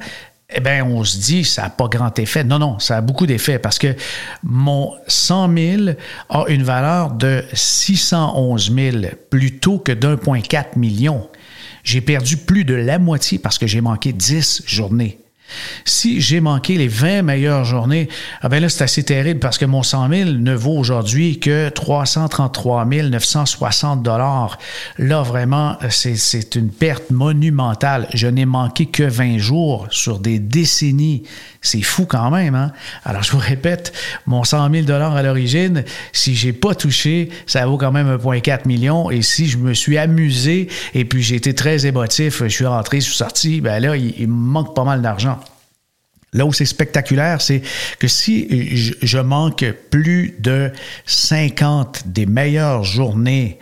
eh 0.53 0.59
bien, 0.59 0.85
on 0.85 1.03
se 1.03 1.17
dit, 1.17 1.45
ça 1.45 1.63
n'a 1.63 1.69
pas 1.69 1.87
grand 1.87 2.17
effet. 2.19 2.43
Non, 2.43 2.59
non, 2.59 2.79
ça 2.79 2.97
a 2.97 3.01
beaucoup 3.01 3.25
d'effet 3.25 3.59
parce 3.59 3.79
que 3.79 3.95
mon 4.43 4.93
100 5.07 5.55
000 5.57 5.83
a 6.29 6.45
une 6.49 6.63
valeur 6.63 7.11
de 7.11 7.43
611 7.53 8.73
000 8.73 8.97
plutôt 9.29 9.79
que 9.79 9.91
d'1,4 9.91 10.77
million. 10.77 11.29
J'ai 11.83 12.01
perdu 12.01 12.37
plus 12.37 12.65
de 12.65 12.75
la 12.75 12.99
moitié 12.99 13.39
parce 13.39 13.57
que 13.57 13.65
j'ai 13.65 13.81
manqué 13.81 14.13
10 14.13 14.63
journées. 14.65 15.19
Si 15.85 16.21
j'ai 16.21 16.41
manqué 16.41 16.77
les 16.77 16.87
20 16.87 17.23
meilleures 17.23 17.65
journées, 17.65 18.09
ah 18.41 18.49
ben 18.49 18.61
là, 18.61 18.69
c'est 18.69 18.83
assez 18.83 19.03
terrible 19.03 19.39
parce 19.39 19.57
que 19.57 19.65
mon 19.65 19.83
100 19.83 20.09
000 20.09 20.29
ne 20.31 20.53
vaut 20.53 20.77
aujourd'hui 20.77 21.39
que 21.39 21.69
333 21.69 22.85
960 22.85 24.03
dollars. 24.03 24.57
Là, 24.97 25.21
vraiment, 25.21 25.77
c'est 25.89 26.55
une 26.55 26.69
perte 26.69 27.11
monumentale. 27.11 28.07
Je 28.13 28.27
n'ai 28.27 28.45
manqué 28.45 28.85
que 28.85 29.03
20 29.03 29.37
jours 29.37 29.87
sur 29.91 30.19
des 30.19 30.39
décennies. 30.39 31.23
C'est 31.61 31.81
fou 31.81 32.05
quand 32.05 32.31
même, 32.31 32.55
hein? 32.55 32.71
Alors, 33.05 33.21
je 33.21 33.31
vous 33.31 33.37
répète, 33.37 33.93
mon 34.25 34.43
100 34.43 34.71
000 34.71 34.85
dollars 34.85 35.15
à 35.15 35.21
l'origine, 35.21 35.83
si 36.11 36.35
j'ai 36.35 36.53
pas 36.53 36.73
touché, 36.73 37.29
ça 37.45 37.65
vaut 37.67 37.77
quand 37.77 37.91
même 37.91 38.07
1,4 38.17 38.67
million. 38.67 39.11
Et 39.11 39.21
si 39.21 39.47
je 39.47 39.57
me 39.57 39.73
suis 39.73 39.97
amusé 39.97 40.69
et 40.93 41.05
puis 41.05 41.21
j'ai 41.21 41.35
été 41.35 41.53
très 41.53 41.85
émotif, 41.85 42.41
je 42.43 42.47
suis 42.47 42.65
rentré, 42.65 42.99
je 42.99 43.05
suis 43.05 43.15
sorti, 43.15 43.61
ben 43.61 43.79
là, 43.79 43.95
il, 43.95 44.15
il 44.17 44.27
me 44.27 44.33
manque 44.33 44.75
pas 44.75 44.83
mal 44.83 45.01
d'argent. 45.01 45.39
Là 46.33 46.45
où 46.45 46.53
c'est 46.53 46.65
spectaculaire, 46.65 47.41
c'est 47.41 47.61
que 47.99 48.07
si 48.07 48.47
je 49.01 49.17
manque 49.17 49.65
plus 49.89 50.35
de 50.39 50.71
50 51.05 52.03
des 52.07 52.25
meilleures 52.25 52.83
journées 52.83 53.59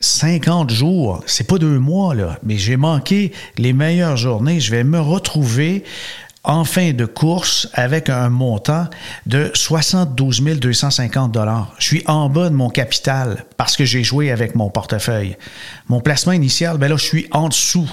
50 0.00 0.70
jours, 0.70 1.22
c'est 1.26 1.46
pas 1.46 1.58
deux 1.58 1.78
mois, 1.78 2.14
là, 2.14 2.38
mais 2.42 2.58
j'ai 2.58 2.76
manqué 2.76 3.32
les 3.56 3.72
meilleures 3.72 4.16
journées. 4.18 4.60
Je 4.60 4.70
vais 4.70 4.84
me 4.84 5.00
retrouver 5.00 5.84
en 6.46 6.64
fin 6.64 6.92
de 6.92 7.04
course 7.04 7.68
avec 7.74 8.08
un 8.08 8.30
montant 8.30 8.86
de 9.26 9.50
72 9.52 10.40
250 10.40 11.32
dollars. 11.32 11.74
Je 11.78 11.84
suis 11.84 12.02
en 12.06 12.28
bas 12.30 12.48
de 12.48 12.54
mon 12.54 12.70
capital 12.70 13.44
parce 13.56 13.76
que 13.76 13.84
j'ai 13.84 14.04
joué 14.04 14.30
avec 14.30 14.54
mon 14.54 14.70
portefeuille. 14.70 15.36
Mon 15.88 16.00
placement 16.00 16.32
initial, 16.32 16.78
ben 16.78 16.88
là, 16.88 16.96
je 16.96 17.04
suis 17.04 17.26
en 17.32 17.48
dessous. 17.48 17.90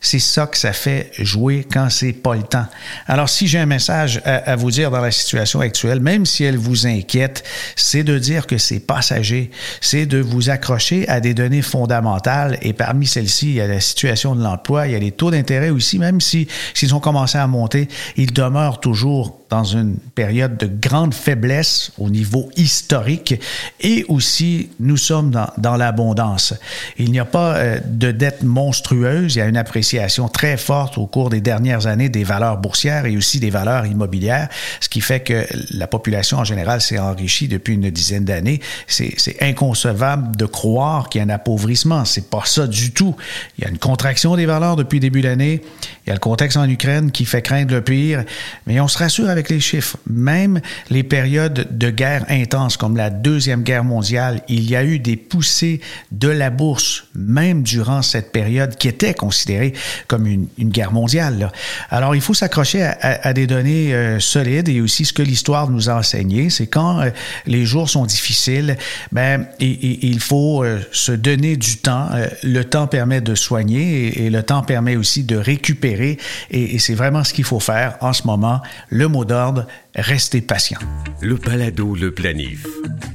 C'est 0.00 0.18
ça 0.18 0.46
que 0.46 0.58
ça 0.58 0.72
fait 0.72 1.10
jouer 1.18 1.66
quand 1.70 1.88
c'est 1.90 2.12
pas 2.12 2.34
le 2.34 2.42
temps. 2.42 2.66
Alors, 3.06 3.28
si 3.28 3.46
j'ai 3.46 3.58
un 3.58 3.66
message 3.66 4.20
à, 4.24 4.54
vous 4.56 4.70
dire 4.70 4.90
dans 4.90 5.00
la 5.00 5.10
situation 5.10 5.60
actuelle, 5.60 6.00
même 6.00 6.26
si 6.26 6.44
elle 6.44 6.58
vous 6.58 6.86
inquiète, 6.86 7.44
c'est 7.76 8.04
de 8.04 8.18
dire 8.18 8.46
que 8.46 8.58
c'est 8.58 8.80
passager. 8.80 9.50
C'est 9.80 10.06
de 10.06 10.18
vous 10.18 10.50
accrocher 10.50 11.08
à 11.08 11.20
des 11.20 11.32
données 11.32 11.62
fondamentales 11.62 12.58
et 12.60 12.72
parmi 12.74 13.06
celles-ci, 13.06 13.48
il 13.48 13.54
y 13.54 13.60
a 13.60 13.66
la 13.66 13.80
situation 13.80 14.34
de 14.34 14.42
l'emploi, 14.42 14.86
il 14.88 14.92
y 14.92 14.96
a 14.96 14.98
les 14.98 15.12
taux 15.12 15.30
d'intérêt 15.30 15.70
aussi, 15.70 15.98
même 15.98 16.20
si 16.20 16.48
s'ils 16.74 16.94
ont 16.94 17.00
commencé 17.00 17.38
à 17.38 17.46
monter, 17.46 17.88
il 18.16 18.32
demeure 18.32 18.80
toujours 18.80 19.38
dans 19.50 19.64
une 19.64 19.96
période 20.14 20.56
de 20.56 20.66
grande 20.66 21.14
faiblesse 21.14 21.92
au 21.98 22.10
niveau 22.10 22.50
historique 22.56 23.40
et 23.80 24.04
aussi 24.08 24.70
nous 24.80 24.96
sommes 24.96 25.30
dans, 25.30 25.48
dans 25.58 25.76
l'abondance. 25.76 26.54
Il 26.98 27.12
n'y 27.12 27.20
a 27.20 27.24
pas 27.24 27.54
euh, 27.56 27.78
de 27.86 28.10
dette 28.10 28.42
monstrueuse, 28.42 29.36
il 29.36 29.38
y 29.38 29.42
a 29.42 29.46
une 29.46 29.56
appréciation 29.56 30.28
très 30.28 30.56
forte 30.56 30.98
au 30.98 31.06
cours 31.06 31.30
des 31.30 31.40
dernières 31.40 31.86
années 31.86 32.08
des 32.08 32.24
valeurs 32.24 32.58
boursières 32.58 33.06
et 33.06 33.16
aussi 33.16 33.38
des 33.38 33.50
valeurs 33.50 33.86
immobilières, 33.86 34.48
ce 34.80 34.88
qui 34.88 35.00
fait 35.00 35.20
que 35.20 35.46
la 35.70 35.86
population 35.86 36.38
en 36.38 36.44
général 36.44 36.80
s'est 36.80 36.98
enrichie 36.98 37.48
depuis 37.48 37.74
une 37.74 37.90
dizaine 37.90 38.24
d'années. 38.24 38.60
C'est 38.86 39.40
inconcevable 39.40 40.36
de 40.36 40.46
croire 40.46 41.08
qu'il 41.08 41.20
y 41.20 41.22
a 41.22 41.26
un 41.26 41.30
appauvrissement. 41.30 42.04
C'est 42.04 42.28
pas 42.28 42.42
ça 42.44 42.66
du 42.66 42.92
tout. 42.92 43.14
Il 43.58 43.64
y 43.64 43.66
a 43.66 43.70
une 43.70 43.78
contraction 43.78 44.36
des 44.36 44.46
valeurs 44.46 44.76
depuis 44.76 45.00
début 45.00 45.22
de 45.22 45.28
l'année. 45.28 45.62
Il 46.06 46.08
y 46.08 46.10
a 46.10 46.14
le 46.14 46.20
contexte 46.20 46.56
en 46.56 46.68
Ukraine 46.68 47.10
qui 47.10 47.24
fait 47.24 47.42
craindre 47.42 47.73
le 47.74 47.82
pire, 47.82 48.24
mais 48.66 48.80
on 48.80 48.88
se 48.88 48.98
rassure 48.98 49.28
avec 49.28 49.50
les 49.50 49.60
chiffres. 49.60 49.96
Même 50.06 50.60
les 50.90 51.02
périodes 51.02 51.66
de 51.70 51.90
guerre 51.90 52.24
intense 52.28 52.76
comme 52.76 52.96
la 52.96 53.10
Deuxième 53.10 53.62
Guerre 53.62 53.84
mondiale, 53.84 54.42
il 54.48 54.68
y 54.68 54.76
a 54.76 54.84
eu 54.84 54.98
des 54.98 55.16
poussées 55.16 55.80
de 56.12 56.28
la 56.28 56.50
bourse, 56.50 57.04
même 57.14 57.62
durant 57.62 58.02
cette 58.02 58.32
période 58.32 58.76
qui 58.76 58.88
était 58.88 59.14
considérée 59.14 59.74
comme 60.06 60.26
une, 60.26 60.46
guerre 60.58 60.92
mondiale. 60.92 61.52
Alors, 61.90 62.14
il 62.14 62.20
faut 62.20 62.34
s'accrocher 62.34 62.82
à, 62.82 63.32
des 63.32 63.46
données 63.46 63.94
euh, 63.94 64.18
solides 64.18 64.68
et 64.68 64.80
aussi 64.80 65.04
ce 65.04 65.12
que 65.12 65.22
l'histoire 65.22 65.68
nous 65.68 65.90
a 65.90 65.94
enseigné, 65.94 66.50
c'est 66.50 66.66
quand 66.66 67.00
euh, 67.00 67.10
les 67.46 67.64
jours 67.64 67.88
sont 67.90 68.06
difficiles, 68.06 68.76
ben, 69.12 69.46
il, 69.60 70.20
faut 70.20 70.64
euh, 70.64 70.80
se 70.90 71.12
donner 71.12 71.56
du 71.56 71.76
temps. 71.76 72.08
le 72.42 72.62
temps 72.62 72.86
permet 72.86 73.20
de 73.20 73.34
soigner 73.34 74.24
et, 74.24 74.30
le 74.30 74.42
temps 74.42 74.62
permet 74.62 74.96
aussi 74.96 75.22
de 75.24 75.36
récupérer 75.36 76.18
et, 76.50 76.74
et 76.74 76.78
c'est 76.78 76.94
vraiment 76.94 77.24
ce 77.24 77.32
qu'il 77.32 77.44
faut 77.44 77.60
faire 77.64 77.96
en 78.00 78.12
ce 78.12 78.26
moment. 78.26 78.60
Le 78.90 79.08
mot 79.08 79.24
d'ordre, 79.24 79.66
restez 79.94 80.40
patient. 80.40 80.78
Le 81.20 81.36
balado, 81.36 81.94
le 81.94 82.12
planif. 82.12 82.66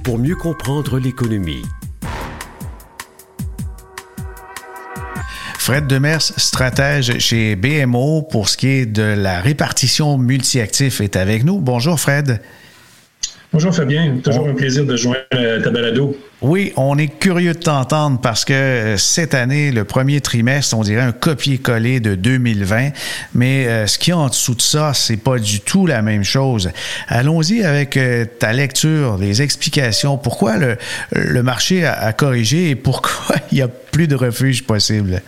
Pour 0.04 0.18
mieux 0.18 0.36
comprendre 0.36 1.00
l'économie. 1.00 1.62
Fred 5.58 5.86
Demers, 5.86 6.22
stratège 6.22 7.20
chez 7.20 7.56
BMO 7.56 8.24
pour 8.24 8.50
ce 8.50 8.58
qui 8.58 8.68
est 8.70 8.86
de 8.88 9.04
la 9.04 9.40
répartition 9.40 10.18
multi-actifs, 10.18 11.00
est 11.00 11.16
avec 11.16 11.44
nous. 11.44 11.60
Bonjour 11.60 12.00
Fred. 12.00 12.42
Bonjour 13.52 13.74
Fabien, 13.74 14.18
toujours 14.24 14.48
un 14.48 14.54
plaisir 14.54 14.86
de 14.86 14.96
joindre 14.96 15.22
euh, 15.34 15.60
ta 15.60 15.72
balado. 15.72 16.16
Oui, 16.42 16.72
on 16.78 17.00
est 17.00 17.08
curieux 17.08 17.54
de 17.54 17.58
t'entendre 17.58 18.20
parce 18.22 18.46
que 18.46 18.54
euh, 18.54 18.98
cette 18.98 19.34
année, 19.34 19.72
le 19.72 19.86
premier 19.86 20.22
trimestre, 20.22 20.78
on 20.78 20.84
dirait 20.84 21.02
un 21.02 21.12
copier-coller 21.12 22.00
de 22.00 22.14
2020, 22.14 22.90
mais 23.34 23.66
euh, 23.66 23.88
ce 23.88 23.98
qui 23.98 24.12
est 24.12 24.14
en 24.14 24.28
dessous 24.28 24.54
de 24.54 24.62
ça, 24.62 24.94
c'est 24.94 25.18
pas 25.18 25.40
du 25.40 25.62
tout 25.62 25.88
la 25.88 26.04
même 26.04 26.24
chose. 26.24 26.70
Allons-y 27.08 27.64
avec 27.64 27.98
ta 28.38 28.54
lecture, 28.54 29.18
les 29.18 29.42
explications. 29.42 30.20
Pourquoi 30.20 30.58
le, 30.58 30.78
le 31.12 31.42
marché 31.42 31.88
a 31.88 32.14
corrigé 32.14 32.70
et 32.70 32.76
pourquoi 32.76 33.36
il 33.52 33.56
n'y 33.56 33.62
a 33.64 33.68
plus 33.68 34.08
de 34.08 34.16
refuge 34.16 34.64
possible? 34.64 35.24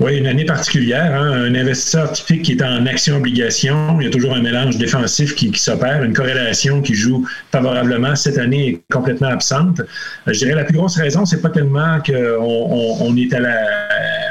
Oui, 0.00 0.18
une 0.18 0.26
année 0.26 0.44
particulière. 0.44 1.14
Hein. 1.14 1.32
Un 1.32 1.54
investisseur 1.54 2.12
typique 2.12 2.42
qui 2.42 2.52
est 2.52 2.62
en 2.62 2.86
action-obligation, 2.86 4.00
il 4.00 4.04
y 4.04 4.08
a 4.08 4.10
toujours 4.10 4.34
un 4.34 4.42
mélange 4.42 4.76
défensif 4.76 5.34
qui, 5.34 5.52
s'opère, 5.56 6.02
une 6.02 6.12
corrélation 6.12 6.82
qui 6.82 6.94
joue 6.94 7.26
favorablement. 7.52 8.14
Cette 8.14 8.38
année 8.38 8.68
est 8.68 8.92
complètement 8.92 9.28
absente. 9.28 9.80
Je 10.26 10.38
dirais 10.38 10.54
la 10.54 10.64
plus 10.64 10.76
grosse 10.76 10.96
raison, 10.96 11.24
c'est 11.24 11.40
pas 11.40 11.50
tellement 11.50 11.98
qu'on 12.00 12.96
on 13.00 13.16
est 13.16 13.32
à 13.34 13.40
la 13.40 14.25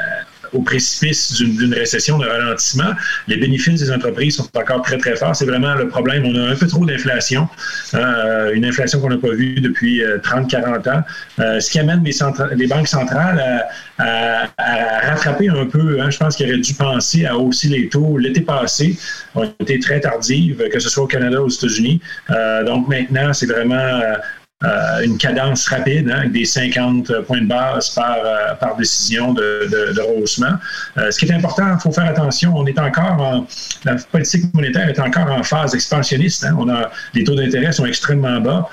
au 0.56 0.62
précipice 0.62 1.34
d'une 1.34 1.74
récession, 1.74 2.18
de 2.18 2.26
ralentissement. 2.26 2.92
Les 3.28 3.36
bénéfices 3.36 3.80
des 3.80 3.92
entreprises 3.92 4.36
sont 4.36 4.48
encore 4.54 4.82
très, 4.82 4.98
très 4.98 5.16
forts. 5.16 5.36
C'est 5.36 5.44
vraiment 5.44 5.74
le 5.74 5.88
problème. 5.88 6.24
On 6.26 6.34
a 6.34 6.50
un 6.52 6.56
peu 6.56 6.66
trop 6.66 6.84
d'inflation, 6.84 7.48
euh, 7.94 8.52
une 8.54 8.64
inflation 8.64 9.00
qu'on 9.00 9.10
n'a 9.10 9.18
pas 9.18 9.32
vue 9.32 9.60
depuis 9.60 10.02
30-40 10.02 10.56
euh, 10.86 10.92
ans, 10.92 11.02
euh, 11.40 11.60
ce 11.60 11.70
qui 11.70 11.78
amène 11.78 12.02
les, 12.04 12.66
banques 12.66 12.88
centrales 12.88 13.66
à, 13.98 14.46
rattraper 15.02 15.48
un 15.48 15.66
peu. 15.66 16.00
Hein. 16.00 16.10
Je 16.10 16.18
pense 16.18 16.36
qu'ils 16.36 16.46
auraient 16.46 16.58
dû 16.58 16.74
penser 16.74 17.26
à 17.26 17.36
hausser 17.36 17.68
les 17.68 17.88
taux 17.88 18.18
l'été 18.18 18.40
passé. 18.40 18.96
ont 19.34 19.52
été 19.60 19.78
très 19.78 20.00
tardives, 20.00 20.68
que 20.72 20.80
ce 20.80 20.88
soit 20.88 21.04
au 21.04 21.06
Canada 21.06 21.40
ou 21.40 21.46
aux 21.46 21.48
États-Unis. 21.48 22.00
donc 22.64 22.88
maintenant, 22.88 23.32
c'est 23.32 23.46
vraiment 23.46 24.00
euh, 24.64 25.04
une 25.04 25.18
cadence 25.18 25.68
rapide, 25.68 26.10
hein, 26.10 26.20
avec 26.20 26.32
des 26.32 26.46
50 26.46 27.12
points 27.26 27.42
de 27.42 27.46
base 27.46 27.90
par, 27.90 28.16
euh, 28.24 28.54
par 28.58 28.74
décision 28.74 29.34
de, 29.34 29.68
de, 29.70 30.00
rehaussement. 30.00 30.54
Euh, 30.96 31.10
ce 31.10 31.18
qui 31.18 31.26
est 31.26 31.34
important, 31.34 31.64
il 31.74 31.78
faut 31.78 31.92
faire 31.92 32.06
attention, 32.06 32.54
on 32.56 32.64
est 32.64 32.78
encore 32.78 33.20
en, 33.20 33.46
la 33.84 33.96
politique 33.96 34.46
monétaire 34.54 34.88
est 34.88 34.98
encore 34.98 35.30
en 35.30 35.42
phase 35.42 35.74
expansionniste. 35.74 36.44
Hein. 36.44 36.56
On 36.58 36.70
a, 36.70 36.90
les 37.12 37.22
taux 37.24 37.34
d'intérêt 37.34 37.70
sont 37.70 37.84
extrêmement 37.84 38.40
bas, 38.40 38.66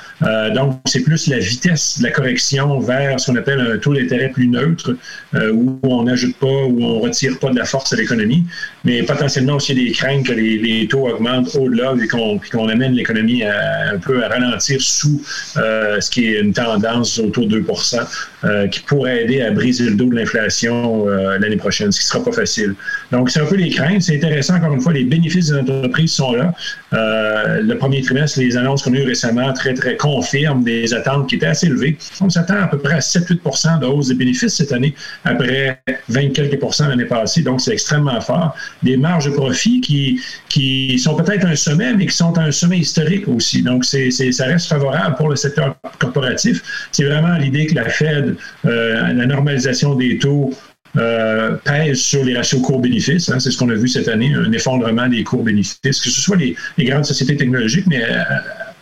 donc 0.56 0.80
c'est 0.86 1.02
plus 1.02 1.28
la 1.28 1.40
vitesse 1.40 2.00
de 2.00 2.04
la 2.04 2.12
correction 2.12 2.80
vers 2.80 3.20
ce 3.20 3.30
qu'on 3.30 3.38
appelle 3.38 3.60
un 3.60 3.78
taux 3.78 3.94
d'intérêt 3.94 4.30
plus 4.30 4.48
neutre, 4.48 4.96
où 5.34 5.80
on 5.84 6.04
n'ajoute 6.04 6.38
pas, 6.38 6.48
où 6.48 6.82
on 6.82 7.02
retire 7.02 7.38
pas 7.40 7.50
de 7.50 7.58
la 7.58 7.66
force 7.66 7.92
à 7.92 7.98
l'économie, 7.98 8.46
mais 8.84 9.04
potentiellement 9.04 9.56
aussi 9.56 9.74
des 9.74 9.92
craintes 9.92 10.26
que 10.26 10.34
les, 10.34 10.88
taux 10.90 11.08
augmentent 11.08 11.56
au-delà 11.56 11.94
et 12.02 12.08
qu'on 12.08 12.68
amène 12.68 12.94
l'économie 12.94 13.44
un 13.44 13.98
peu 13.98 14.24
à 14.24 14.28
ralentir 14.28 14.82
sous 14.82 15.22
euh, 15.58 16.02
ce 16.02 16.10
qui 16.10 16.26
est 16.26 16.42
une 16.42 16.54
tendance 16.54 17.20
autour 17.20 17.48
de 17.48 17.60
2% 17.62 18.00
euh, 18.44 18.68
qui 18.68 18.82
pourrait 18.82 19.24
aider 19.24 19.42
à 19.42 19.52
briser 19.52 19.86
le 19.86 19.96
dos 19.96 20.06
de 20.06 20.16
l'inflation 20.16 21.08
euh, 21.08 21.38
l'année 21.40 21.56
prochaine, 21.56 21.92
ce 21.92 22.00
qui 22.00 22.06
ne 22.06 22.10
sera 22.10 22.24
pas 22.24 22.32
facile. 22.32 22.76
Donc, 23.12 23.30
c'est 23.30 23.40
un 23.40 23.46
peu 23.46 23.56
les 23.56 23.70
craintes. 23.70 24.02
C'est 24.02 24.18
intéressant, 24.18 24.56
encore 24.56 24.74
une 24.74 24.82
fois, 24.82 24.94
les 24.94 25.04
bénéfices 25.04 25.48
des 25.48 25.60
entreprises 25.60 26.14
sont 26.14 26.34
là. 26.34 26.54
le 26.92 27.74
premier 27.76 28.02
trimestre, 28.02 28.40
les 28.40 28.58
annonces 28.58 28.84
qu'on 28.84 28.94
a 28.94 28.98
eues 28.98 29.06
récemment 29.06 29.54
très, 29.54 29.74
très 29.74 29.96
confirment 29.96 30.64
des 30.64 30.94
attentes 30.94 31.30
qui 31.30 31.36
étaient 31.36 31.46
assez 31.46 31.68
élevées. 31.68 31.98
On 32.22 32.30
s'attend 32.30 32.62
à 32.62 32.68
peu 32.68 32.78
près 32.78 32.96
à 32.96 33.00
7-8% 33.00 33.80
de 33.80 33.86
hausse 33.86 34.08
des 34.10 34.16
bénéfices 34.16 34.56
cette 34.56 34.72
année, 34.72 34.94
après 35.24 35.82
20 36.10 36.34
quelques 36.34 36.60
l'année 36.82 37.06
passée. 37.06 37.42
Donc, 37.42 37.62
c'est 37.62 37.72
extrêmement 37.72 38.20
fort. 38.22 38.56
Des 38.84 38.98
marges 38.98 39.26
de 39.26 39.32
profit 39.32 39.82
qui, 39.82 40.22
qui 40.50 41.00
sont 41.00 41.16
peut-être 41.16 41.46
un 41.46 41.56
sommet, 41.56 41.94
mais 41.94 42.06
qui 42.06 42.16
sont 42.16 42.38
un 42.38 42.52
sommet 42.52 42.80
historique 42.80 43.28
aussi. 43.28 43.62
Donc, 43.62 43.86
c'est, 43.86 44.12
ça 44.12 44.46
reste 44.46 44.68
favorable 44.68 45.16
pour 45.16 45.30
le 45.30 45.36
secteur 45.36 45.76
corporatif. 46.00 46.62
C'est 46.92 47.06
vraiment 47.06 47.38
l'idée 47.38 47.68
que 47.68 47.76
la 47.76 47.90
Fed, 47.90 48.36
euh, 48.66 49.14
la 49.14 49.26
normalisation 49.26 49.96
des 49.96 50.18
taux, 50.18 50.54
euh, 50.96 51.56
pèse 51.64 51.98
sur 51.98 52.24
les 52.24 52.38
ratios 52.38 52.62
cours-bénéfices. 52.62 53.28
Hein. 53.30 53.40
c'est 53.40 53.50
ce 53.50 53.58
qu'on 53.58 53.70
a 53.70 53.74
vu 53.74 53.88
cette 53.88 54.08
année, 54.08 54.32
un 54.36 54.52
effondrement 54.52 55.08
des 55.08 55.24
cours-bénéfices, 55.24 55.80
que 55.82 55.92
ce 55.92 56.22
soit 56.22 56.38
les, 56.38 56.56
grandes 56.80 57.06
sociétés 57.06 57.36
technologiques, 57.36 57.88
mais 57.88 58.04
euh, 58.04 58.22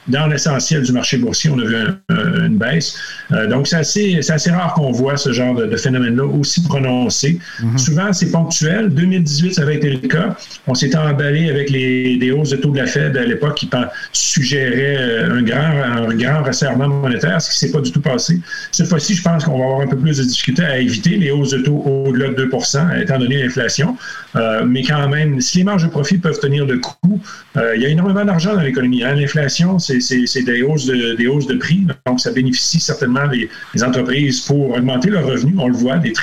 dans 0.08 0.28
l'essentiel 0.28 0.82
du 0.82 0.92
marché 0.92 1.18
boursier, 1.18 1.52
on 1.52 1.60
a 1.60 1.66
vu 1.66 1.76
une 2.10 2.58
baisse. 2.58 2.98
Euh, 3.32 3.48
donc, 3.48 3.68
c'est 3.68 3.76
assez, 3.76 4.20
assez, 4.30 4.52
rare 4.52 4.74
qu'on 4.74 4.92
voit 4.92 5.16
ce 5.18 5.32
genre 5.32 5.56
de, 5.56 5.76
phénomène-là 5.76 6.26
aussi 6.26 6.64
prononcé. 6.64 7.40
Mhm. 7.62 7.78
Souvent, 7.78 8.14
c'est 8.14 8.32
ponctuel. 8.32 8.90
2018, 8.90 9.54
ça 9.54 9.62
avait 9.62 9.76
été 9.76 9.90
le 9.90 10.08
cas. 10.08 10.36
On 10.68 10.74
s'était 10.74 10.98
emballé 10.98 11.50
avec 11.50 11.70
les, 11.70 12.18
des 12.18 12.32
hausses 12.32 12.50
de 12.50 12.58
taux 12.58 12.72
de 12.72 12.78
la 12.78 12.88
Fed 12.88 13.16
à 13.16 13.24
l'époque 13.24 13.56
qui 13.56 13.70
suggéraient 14.12 14.98
euh, 15.00 15.38
un 15.38 15.42
grand, 15.44 16.10
un 16.10 16.16
grand 16.16 16.44
resserrement 16.44 16.88
monétaire, 16.88 17.42
ce 17.42 17.50
qui 17.50 17.66
ne 17.66 17.70
s'est 17.70 17.78
pas 17.78 17.82
du 17.82 17.92
tout 17.92 18.02
passé. 18.02 18.40
Cette 18.72 18.88
fois-ci, 18.88 19.14
je 19.16 19.22
pense 19.22 19.46
qu'on 19.46 19.58
va 19.58 19.66
avoir 19.66 19.82
un 19.82 19.88
peu 19.88 19.98
plus 19.98 20.18
de 20.18 20.24
difficultés 20.24 20.64
à 20.64 20.80
éviter 20.80 21.18
les 21.18 21.32
hausses 21.32 21.52
de 21.52 21.60
taux 21.60 21.84
au-delà 21.86 22.30
de 22.30 22.46
2% 22.46 23.02
étant 23.02 23.20
donné 23.20 23.44
l'inflation. 23.44 23.96
Euh, 24.36 24.64
mais 24.66 24.84
quand 24.84 25.08
même, 25.10 25.42
si 25.42 25.60
les 25.60 25.64
marges 25.64 25.84
de 25.84 25.90
profit 25.90 26.18
peuvent 26.18 26.40
tenir 26.40 26.66
le 26.66 26.80
coup, 26.80 27.22
il 27.56 27.82
y 27.82 27.86
a 27.86 27.90
énormément 27.90 28.26
d'argent 28.26 28.56
dans 28.56 28.62
l'économie. 28.62 29.04
Hein. 29.04 29.16
L'inflation, 29.16 29.78
c'est 29.78 29.91
c'est 30.00 30.44
des 30.44 30.62
hausses, 30.62 30.86
de, 30.86 31.56
prix. 31.56 31.86
Donc, 32.06 32.20
ça 32.20 32.32
bénéficie 32.32 32.80
certainement 32.80 33.26
les, 33.26 33.50
entreprises 33.84 34.42
pour 34.42 34.72
augmenter 34.72 35.10
leurs 35.10 35.26
revenus. 35.26 35.56
On 35.58 35.68
le 35.68 35.76
voit, 35.76 35.98
des, 35.98 36.14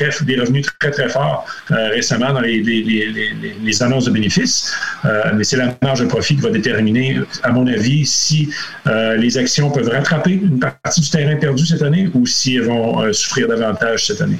revenus 0.40 0.66
très, 0.80 0.90
très 0.90 1.08
forts 1.08 1.46
euh, 1.70 1.88
récemment 1.90 2.32
dans 2.32 2.40
les, 2.40 2.60
les, 2.62 3.82
annonces 3.82 4.06
de 4.06 4.10
bénéfices. 4.10 4.72
Euh, 5.04 5.32
mais 5.34 5.44
c'est 5.44 5.56
la 5.56 5.76
marge 5.82 6.00
de 6.00 6.06
profit 6.06 6.37
qui 6.37 6.42
va 6.42 6.50
déterminer, 6.50 7.18
à 7.42 7.52
mon 7.52 7.66
avis, 7.66 8.06
si 8.06 8.48
euh, 8.87 9.16
les 9.16 9.38
actions 9.38 9.70
peuvent 9.70 9.88
rattraper 9.88 10.32
une 10.32 10.58
partie 10.58 11.00
du 11.00 11.10
terrain 11.10 11.37
perdu 11.37 11.66
cette 11.66 11.82
année 11.82 12.08
ou 12.14 12.26
si 12.26 12.56
elles 12.56 12.64
vont 12.64 13.12
souffrir 13.12 13.48
davantage 13.48 14.06
cette 14.06 14.20
année. 14.20 14.38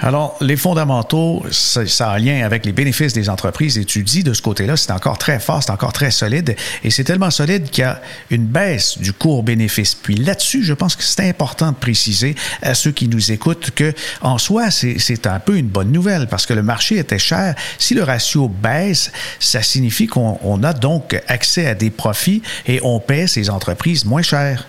Alors, 0.00 0.36
les 0.40 0.56
fondamentaux, 0.56 1.44
ça, 1.50 2.10
a 2.10 2.18
lien 2.18 2.44
avec 2.44 2.64
les 2.64 2.72
bénéfices 2.72 3.12
des 3.12 3.28
entreprises. 3.28 3.78
Et 3.78 3.84
tu 3.84 4.02
dis 4.02 4.22
de 4.22 4.32
ce 4.32 4.42
côté-là, 4.42 4.76
c'est 4.76 4.92
encore 4.92 5.18
très 5.18 5.40
fort, 5.40 5.62
c'est 5.62 5.72
encore 5.72 5.92
très 5.92 6.10
solide. 6.10 6.56
Et 6.84 6.90
c'est 6.90 7.04
tellement 7.04 7.30
solide 7.30 7.70
qu'il 7.70 7.82
y 7.82 7.86
a 7.86 8.00
une 8.30 8.46
baisse 8.46 8.98
du 8.98 9.12
cours 9.12 9.42
bénéfice. 9.42 9.94
Puis 9.94 10.14
là-dessus, 10.16 10.62
je 10.62 10.74
pense 10.74 10.94
que 10.94 11.02
c'est 11.02 11.28
important 11.28 11.72
de 11.72 11.76
préciser 11.76 12.34
à 12.62 12.74
ceux 12.74 12.92
qui 12.92 13.08
nous 13.08 13.32
écoutent 13.32 13.72
que, 13.72 13.92
en 14.20 14.38
soi, 14.38 14.70
c'est 14.70 15.26
un 15.26 15.40
peu 15.40 15.56
une 15.56 15.68
bonne 15.68 15.90
nouvelle 15.90 16.28
parce 16.28 16.46
que 16.46 16.54
le 16.54 16.62
marché 16.62 16.98
était 16.98 17.18
cher. 17.18 17.54
Si 17.78 17.94
le 17.94 18.04
ratio 18.04 18.48
baisse, 18.48 19.10
ça 19.40 19.62
signifie 19.62 20.06
qu'on 20.06 20.62
a 20.62 20.72
donc 20.72 21.20
accès 21.26 21.66
à 21.66 21.74
des 21.74 21.90
profits 21.90 22.42
et 22.66 22.80
on 22.82 23.00
paie 23.00 23.26
ces 23.26 23.50
entreprises 23.50 24.04
moins 24.04 24.22
cher. 24.22 24.66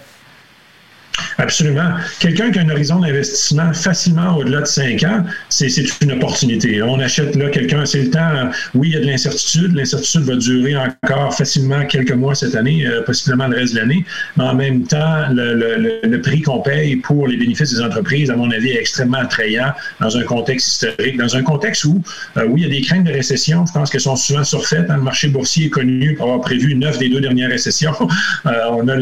Absolument. 1.37 1.93
Quelqu'un 2.19 2.51
qui 2.51 2.59
a 2.59 2.61
un 2.63 2.69
horizon 2.69 2.99
d'investissement 2.99 3.73
facilement 3.73 4.37
au-delà 4.37 4.61
de 4.61 4.65
cinq 4.65 5.03
ans, 5.03 5.23
c'est 5.49 5.69
une 6.01 6.11
opportunité. 6.11 6.81
On 6.81 6.99
achète 6.99 7.35
là 7.35 7.49
quelqu'un, 7.49 7.85
c'est 7.85 8.03
le 8.03 8.09
temps. 8.09 8.49
Oui, 8.73 8.89
il 8.89 8.93
y 8.93 8.97
a 8.97 8.99
de 8.99 9.05
l'incertitude. 9.05 9.75
L'incertitude 9.75 10.21
va 10.21 10.35
durer 10.35 10.75
encore 10.77 11.35
facilement 11.35 11.85
quelques 11.85 12.11
mois 12.11 12.35
cette 12.35 12.55
année, 12.55 12.85
euh, 12.85 13.01
possiblement 13.03 13.47
le 13.47 13.57
reste 13.57 13.73
de 13.73 13.79
l'année. 13.79 14.05
Mais 14.37 14.43
en 14.43 14.55
même 14.55 14.83
temps, 14.83 15.27
le, 15.31 16.19
prix 16.21 16.41
qu'on 16.41 16.59
paye 16.59 16.97
pour 16.97 17.27
les 17.27 17.37
bénéfices 17.37 17.73
des 17.73 17.81
entreprises, 17.81 18.29
à 18.29 18.35
mon 18.35 18.51
avis, 18.51 18.71
est 18.71 18.79
extrêmement 18.79 19.19
attrayant 19.19 19.71
dans 20.01 20.17
un 20.17 20.23
contexte 20.23 20.67
historique, 20.67 21.17
dans 21.17 21.35
un 21.35 21.43
contexte 21.43 21.85
où, 21.85 22.01
euh, 22.37 22.45
oui, 22.49 22.61
il 22.61 22.63
y 22.63 22.65
a 22.65 22.79
des 22.79 22.85
craintes 22.85 23.05
de 23.05 23.11
récession. 23.11 23.65
Je 23.65 23.71
pense 23.71 23.89
qu'elles 23.89 24.01
sont 24.01 24.17
souvent 24.17 24.43
surfaites. 24.43 24.87
Dans 24.87 24.97
le 24.97 25.03
marché 25.03 25.29
boursier 25.29 25.67
est 25.67 25.69
connu 25.69 26.15
pour 26.15 26.25
avoir 26.25 26.41
prévu 26.41 26.75
neuf 26.75 26.97
des 26.97 27.09
deux 27.09 27.21
dernières 27.21 27.49
récessions. 27.49 27.93
Euh, 28.45 28.51
on 28.71 28.87
a 28.87 28.95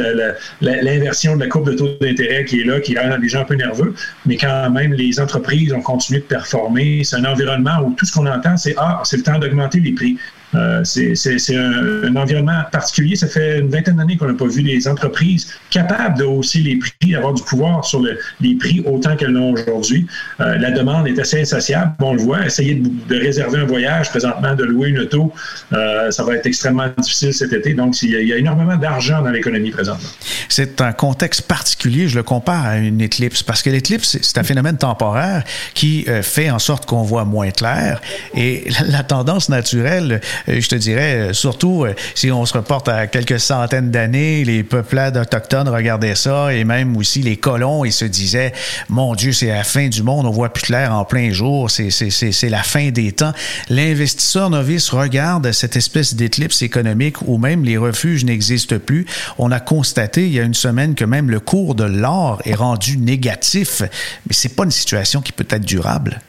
l'inversion 0.62 1.36
de 1.36 1.42
la 1.42 1.48
courbe 1.48 1.70
de 1.70 1.76
taux 1.76 1.90
d'intérêt 2.08 2.46
qui 2.46 2.62
est 2.62 2.64
là, 2.64 2.80
qui 2.80 2.98
rend 2.98 3.16
les 3.18 3.30
gens 3.30 3.42
un 3.42 3.46
peu 3.46 3.56
nerveux, 3.56 3.94
mais 4.26 4.38
quand 4.38 4.70
même, 4.70 4.94
les 4.94 5.20
entreprises 5.20 5.74
ont 5.74 5.82
continué 5.82 6.20
de 6.20 6.26
performer. 6.26 7.04
C'est 7.04 7.18
un 7.18 7.26
environnement 7.26 7.80
où 7.84 7.94
tout 7.94 8.06
ce 8.06 8.14
qu'on 8.14 8.26
entend, 8.26 8.58
c'est 8.58 8.76
Ah, 8.78 9.02
c'est 9.04 9.18
le 9.18 9.24
temps 9.24 9.40
d'augmenter 9.40 9.80
les 9.80 9.92
prix. 9.92 10.18
Euh, 10.56 10.84
c'est 10.84 11.56
un, 11.56 12.16
environnement 12.16 12.64
particulier. 12.72 13.16
Ça 13.16 13.28
fait 13.28 13.60
une 13.60 13.70
vingtaine 13.70 13.98
d'années 13.98 14.18
qu'on 14.18 14.28
n'a 14.28 14.34
pas 14.34 14.48
vu 14.48 14.64
des 14.64 14.88
entreprises 14.88 15.54
capables 15.70 16.18
de 16.18 16.24
hausser 16.24 16.60
les 16.60 16.78
prix, 16.78 17.12
d'avoir 17.12 17.34
du 17.34 17.44
pouvoir 17.44 17.84
sur 17.84 18.02
les 18.40 18.56
prix 18.56 18.82
autant 18.86 19.16
qu'elles 19.16 19.32
l'ont 19.32 19.54
aujourd'hui. 19.54 20.08
Euh, 20.40 20.58
la 20.58 20.72
demande 20.72 21.08
est 21.08 21.20
assez 21.20 21.42
insatiable. 21.42 21.94
On 22.00 22.14
le 22.14 22.22
voit. 22.22 22.46
Essayer 22.46 22.76
de, 22.76 23.16
réserver 23.18 23.60
un 23.60 23.66
voyage 23.66 24.10
présentement, 24.10 24.56
de 24.56 24.64
louer 24.64 24.90
une 24.90 25.00
auto, 25.00 25.34
euh, 25.74 26.12
ça 26.12 26.24
va 26.24 26.36
être 26.36 26.46
extrêmement 26.46 26.88
difficile 26.98 27.34
cet 27.34 27.52
été. 27.52 27.74
Donc, 27.74 28.02
il 28.02 28.12
y 28.12 28.34
a, 28.34 28.38
énormément 28.38 28.78
d'argent 28.78 29.22
dans 29.22 29.32
l'économie 29.32 29.72
présentement. 29.72 30.10
C'est 30.48 30.80
un 30.82 30.94
contexte 30.94 31.42
particulier. 31.42 32.08
Je 32.08 32.16
le 32.16 32.24
compare 32.24 32.66
à 32.66 32.78
une 32.78 33.02
éclipse 33.02 33.44
parce 33.44 33.62
que 33.62 33.70
l'éclipse, 33.70 34.18
c'est 34.22 34.38
un 34.38 34.44
phénomène 34.44 34.78
temporaire 34.78 35.44
qui 35.74 36.06
fait 36.22 36.50
en 36.50 36.60
sorte 36.60 36.86
qu'on 36.86 37.02
voit 37.02 37.26
moins 37.26 37.50
clair. 37.50 38.00
Et 38.36 38.68
la 38.88 39.04
tendance 39.04 39.50
naturelle, 39.50 40.22
je 40.48 40.68
te 40.68 40.76
dirais, 40.76 41.30
euh, 41.30 41.34
surtout 41.34 41.86
euh, 41.86 41.94
si 42.16 42.32
on 42.32 42.46
se 42.46 42.54
reporte 42.54 42.88
à 42.88 43.08
quelques 43.08 43.40
centaines 43.40 43.92
d'années, 43.92 44.44
les 44.44 44.64
peuplades 44.64 45.18
autochtones 45.18 45.70
regardaient 45.70 46.16
ça 46.16 46.54
et 46.54 46.64
même 46.64 46.96
aussi 46.98 47.22
les 47.22 47.38
colons, 47.38 47.86
ils 47.86 47.94
se 47.94 48.06
disaient, 48.06 48.54
mon 48.90 49.16
Dieu, 49.16 49.34
c'est 49.34 49.48
la 49.48 49.64
fin 49.64 49.88
du 49.88 50.04
monde, 50.04 50.26
on 50.26 50.32
voit 50.32 50.54
plus 50.54 50.64
clair 50.64 50.94
en 50.94 51.06
plein 51.06 51.32
jour, 51.32 51.70
c'est 51.70 52.50
la 52.50 52.64
fin 52.64 52.90
des 52.90 53.12
temps. 53.12 53.34
L'investisseur 53.70 54.50
novice 54.50 54.90
regarde 54.90 55.52
cette 55.52 55.76
espèce 55.76 56.16
d'éclipse 56.16 56.62
économique 56.62 57.22
où 57.26 57.38
même 57.38 57.64
les 57.64 57.78
refuges 57.78 58.26
n'existent 58.26 58.80
plus. 58.80 59.06
On 59.38 59.52
a 59.52 59.60
constaté 59.60 60.28
il 60.28 60.34
y 60.34 60.40
a 60.40 60.44
une 60.44 60.54
semaine 60.54 60.96
que 60.96 61.06
même 61.06 61.30
le 61.30 61.40
cours 61.40 61.76
de 61.76 61.84
l'or 61.84 62.42
est 62.46 62.56
rendu 62.56 62.98
négatif, 62.98 63.82
mais 63.82 64.34
c'est 64.34 64.56
pas 64.56 64.64
une 64.64 64.72
situation 64.72 65.22
qui 65.22 65.32
peut 65.32 65.48
être 65.50 65.66
durable. 65.66 66.22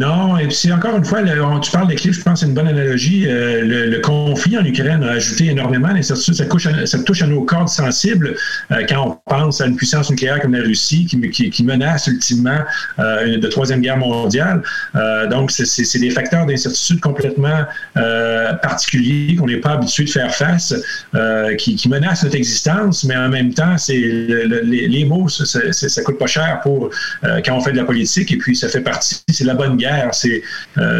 Non, 0.00 0.38
et 0.38 0.48
puis 0.48 0.72
encore 0.72 0.96
une 0.96 1.04
fois, 1.04 1.20
tu 1.60 1.70
parles 1.70 1.88
d'éclipse, 1.88 2.16
je 2.16 2.22
pense 2.22 2.32
que 2.32 2.40
c'est 2.40 2.46
une 2.46 2.54
bonne 2.54 2.68
analogie. 2.68 3.26
Euh, 3.28 3.86
le, 3.86 4.00
conflit 4.00 4.56
en 4.56 4.64
Ukraine 4.64 5.02
a 5.04 5.10
ajouté 5.10 5.48
énormément 5.48 5.92
d'incertitudes. 5.92 6.36
Ça, 6.36 6.46
ça, 6.86 6.98
touche 7.00 7.22
à 7.22 7.26
nos 7.26 7.42
cordes 7.42 7.68
sensibles 7.68 8.34
euh, 8.70 8.82
quand 8.88 9.20
on 9.26 9.30
pense 9.30 9.60
à 9.60 9.66
une 9.66 9.76
puissance 9.76 10.08
nucléaire 10.08 10.40
comme 10.40 10.54
la 10.54 10.62
Russie 10.62 11.04
qui, 11.04 11.50
qui, 11.50 11.64
menace 11.64 12.06
ultimement 12.06 12.60
euh, 12.98 13.36
de 13.36 13.46
troisième 13.48 13.82
guerre 13.82 13.98
mondiale. 13.98 14.62
donc, 15.28 15.50
c'est 15.50 15.98
des 15.98 16.10
facteurs 16.10 16.46
d'incertitude 16.46 17.00
complètement 17.00 17.66
particuliers 18.62 19.36
qu'on 19.36 19.46
n'est 19.46 19.58
pas 19.58 19.72
habitué 19.72 20.04
de 20.04 20.10
faire 20.10 20.34
face, 20.34 20.74
qui, 21.58 21.88
menacent 21.90 22.24
notre 22.24 22.36
existence, 22.36 23.04
mais 23.04 23.16
en 23.16 23.28
même 23.28 23.52
temps, 23.52 23.76
c'est 23.76 23.98
les, 23.98 25.04
mots, 25.04 25.28
ça, 25.28 25.44
ça, 25.72 26.02
coûte 26.02 26.18
pas 26.18 26.26
cher 26.26 26.60
pour 26.62 26.88
quand 27.22 27.56
on 27.56 27.60
fait 27.60 27.72
de 27.72 27.76
la 27.76 27.84
politique, 27.84 28.32
et 28.32 28.38
puis 28.38 28.56
ça 28.56 28.68
fait 28.68 28.80
partie, 28.80 29.20
c'est 29.28 29.44
la 29.44 29.54
bonne 29.54 29.76
guerre 29.76 29.89
C'est 30.12 30.42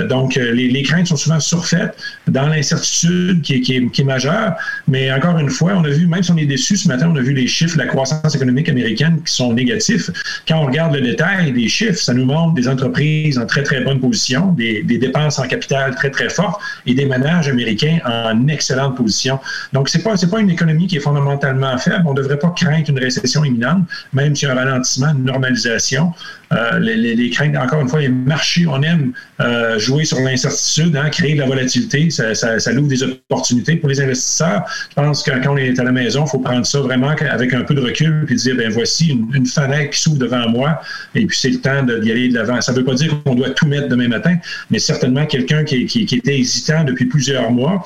donc 0.09 0.35
les, 0.37 0.83
craintes 0.83 1.07
sont 1.07 1.17
souvent 1.17 1.41
surfaites 1.41 1.97
dans 2.27 2.47
l'incertitude 2.47 3.43
qui 3.43 3.75
est, 3.75 4.05
majeure. 4.05 4.55
Mais 4.89 5.13
encore 5.13 5.39
une 5.39 5.51
fois, 5.51 5.73
on 5.77 5.85
a 5.85 5.89
vu, 5.89 6.07
même 6.07 6.23
si 6.23 6.31
on 6.31 6.37
est 6.37 6.47
déçu 6.47 6.77
ce 6.77 6.89
matin, 6.89 7.11
on 7.13 7.17
a 7.17 7.21
vu 7.21 7.35
les 7.35 7.47
chiffres 7.47 7.77
de 7.77 7.83
la 7.83 7.87
croissance 7.87 8.35
économique 8.35 8.69
américaine 8.69 9.21
qui 9.25 9.33
sont 9.33 9.53
négatifs. 9.53 10.11
Quand 10.49 10.59
on 10.59 10.67
regarde 10.67 10.95
le 10.95 11.01
détail 11.01 11.53
des 11.53 11.69
chiffres, 11.69 11.99
ça 11.99 12.15
nous 12.15 12.25
montre 12.25 12.55
des 12.55 12.69
entreprises 12.69 13.39
en 13.39 13.47
très 13.47 13.63
très 13.63 13.81
bonne 13.83 14.01
position, 14.01 14.53
des, 14.53 14.83
dépenses 14.83 15.39
en 15.39 15.47
capital 15.47 15.95
très 15.95 16.11
très 16.11 16.29
fortes 16.29 16.61
et 16.87 16.95
des 16.95 17.07
ménages 17.07 17.49
américains 17.49 17.99
en 18.05 18.49
excellente 18.49 18.97
position. 18.97 19.39
Donc 19.73 19.89
c'est 19.89 20.03
pas 20.03 20.17
c'est 20.17 20.31
pas 20.31 20.41
une 20.41 20.51
économie 20.51 20.87
qui 20.87 20.97
est 20.97 21.01
fondamentalement 21.01 21.77
faible. 21.79 22.05
On 22.07 22.13
ne 22.13 22.17
devrait 22.17 22.39
pas 22.39 22.53
craindre 22.57 22.89
une 22.89 22.99
récession 22.99 23.45
imminente, 23.45 23.85
même 24.13 24.35
s'il 24.35 24.49
y 24.49 24.51
a 24.51 24.55
un 24.55 24.57
ralentissement, 24.57 25.13
une 25.13 25.25
normalisation. 25.25 26.13
Euh, 26.53 26.81
les, 26.81 27.31
craintes, 27.31 27.57
encore 27.57 27.81
une 27.81 27.89
fois, 27.89 28.01
les 28.01 28.09
marchés, 28.09 28.67
on 28.71 28.83
aime 28.83 29.13
euh, 29.41 29.79
jouer 29.79 30.05
sur 30.05 30.21
l'incertitude, 30.21 30.97
hein, 30.97 31.09
créer 31.11 31.35
de 31.35 31.41
la 31.41 31.47
volatilité, 31.47 32.11
ça, 32.11 32.35
ça, 32.35 32.73
des 32.73 33.03
opportunités 33.03 33.77
pour 33.77 33.89
les 33.89 34.01
investisseurs. 34.01 34.65
Je 34.91 34.95
pense 34.95 35.23
que 35.23 35.31
quand 35.31 35.55
on 35.55 35.57
est 35.57 35.79
à 35.79 35.85
la 35.85 35.93
maison, 35.93 36.25
il 36.27 36.31
faut 36.31 36.39
prendre 36.39 36.65
ça 36.65 36.81
vraiment 36.81 37.09
avec 37.09 37.55
un 37.55 37.63
peu 37.63 37.75
de 37.75 37.81
recul 37.81 38.25
puis 38.27 38.37
dire, 38.37 38.57
ben 38.57 38.71
voici 38.71 39.09
une, 39.09 39.47
fenêtre 39.47 39.91
qui 39.91 40.01
s'ouvre 40.01 40.19
devant 40.19 40.49
moi 40.49 40.81
et 41.15 41.27
puis 41.27 41.37
c'est 41.37 41.51
le 41.51 41.61
temps 41.61 41.83
d'y 41.83 42.11
aller 42.11 42.29
de 42.29 42.35
l'avant. 42.35 42.61
Ça 42.61 42.73
ne 42.73 42.79
veut 42.79 42.85
pas 42.85 42.95
dire 42.95 43.23
qu'on 43.25 43.35
doit 43.35 43.51
tout 43.51 43.67
mettre 43.67 43.89
demain 43.89 44.09
matin, 44.09 44.37
mais 44.71 44.79
certainement 44.79 45.27
quelqu'un 45.27 45.65
qui 45.65 45.85
était 46.13 46.39
hésitant 46.39 46.85
depuis 46.85 47.07
plusieurs 47.07 47.51
mois, 47.51 47.85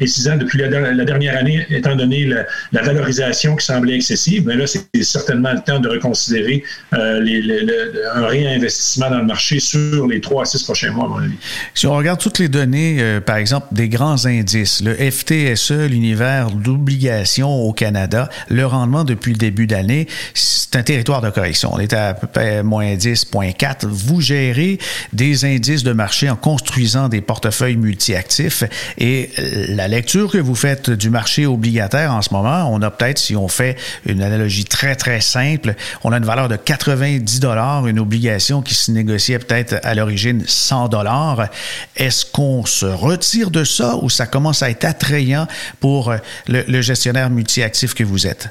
et 0.00 0.06
six 0.06 0.28
ans 0.28 0.36
depuis 0.36 0.58
la, 0.58 0.68
dernière 1.04 1.38
année, 1.38 1.66
étant 1.70 1.94
donné 1.94 2.26
la, 2.72 2.82
valorisation 2.82 3.56
qui 3.56 3.64
semblait 3.64 3.94
excessive, 3.94 4.44
mais 4.46 4.56
là, 4.56 4.66
c'est 4.66 4.84
certainement 5.02 5.52
le 5.52 5.60
temps 5.60 5.78
de 5.78 5.88
reconsidérer 5.88 6.64
euh, 6.92 7.24
un 8.14 8.26
réinvestissement 8.26 9.10
dans 9.10 9.18
le 9.18 9.26
marché 9.26 9.60
sur 9.60 10.06
les 10.06 10.20
trois 10.20 10.42
à 10.42 10.44
six 10.46 10.62
prochains 10.62 10.90
mois, 10.90 11.06
à 11.06 11.08
mon 11.08 11.18
avis. 11.18 11.36
Si 11.74 11.86
on 11.86 11.94
regarde 11.94 12.20
toutes 12.20 12.38
les 12.38 12.48
données, 12.48 12.96
euh, 13.00 13.20
par 13.20 13.36
exemple, 13.36 13.68
des 13.72 13.88
grands 13.88 14.26
indices, 14.26 14.82
le 14.82 14.94
FTSE, 14.94 15.88
l'univers 15.88 16.50
d'obligation 16.50 17.50
au 17.50 17.72
Canada, 17.72 18.28
le 18.48 18.66
rendement 18.66 19.04
depuis 19.04 19.32
le 19.32 19.38
début 19.38 19.66
d'année, 19.66 20.08
c'est 20.34 20.76
un 20.76 20.82
territoire 20.82 21.22
de 21.22 21.30
correction. 21.30 21.70
On 21.72 21.78
est 21.78 21.92
à 21.92 22.14
peu 22.14 22.26
près 22.26 22.62
moins 22.62 22.94
10,4. 22.94 23.86
Vous 23.86 24.20
gérez 24.20 24.78
des 25.12 25.44
indices 25.44 25.84
de 25.84 25.92
marché 25.92 26.28
en 26.28 26.36
construisant 26.36 27.08
des 27.08 27.20
portefeuilles 27.20 27.76
multi-actifs 27.76 28.64
et 28.98 29.30
la 29.68 29.83
la 29.84 29.88
lecture 29.88 30.32
que 30.32 30.38
vous 30.38 30.54
faites 30.54 30.88
du 30.88 31.10
marché 31.10 31.44
obligataire 31.44 32.10
en 32.14 32.22
ce 32.22 32.32
moment, 32.32 32.72
on 32.72 32.80
a 32.80 32.90
peut-être, 32.90 33.18
si 33.18 33.36
on 33.36 33.48
fait 33.48 33.76
une 34.06 34.22
analogie 34.22 34.64
très, 34.64 34.96
très 34.96 35.20
simple, 35.20 35.74
on 36.04 36.12
a 36.12 36.16
une 36.16 36.24
valeur 36.24 36.48
de 36.48 36.56
90 36.56 37.38
dollars, 37.38 37.86
une 37.86 37.98
obligation 37.98 38.62
qui 38.62 38.74
se 38.74 38.90
négociait 38.90 39.38
peut-être 39.38 39.74
à 39.82 39.94
l'origine 39.94 40.42
100 40.46 40.88
dollars. 40.88 41.48
Est-ce 41.96 42.24
qu'on 42.24 42.64
se 42.64 42.86
retire 42.86 43.50
de 43.50 43.62
ça 43.62 43.96
ou 43.96 44.08
ça 44.08 44.24
commence 44.24 44.62
à 44.62 44.70
être 44.70 44.86
attrayant 44.86 45.46
pour 45.80 46.14
le, 46.48 46.64
le 46.66 46.80
gestionnaire 46.80 47.28
multi-actif 47.28 47.92
que 47.92 48.04
vous 48.04 48.26
êtes? 48.26 48.48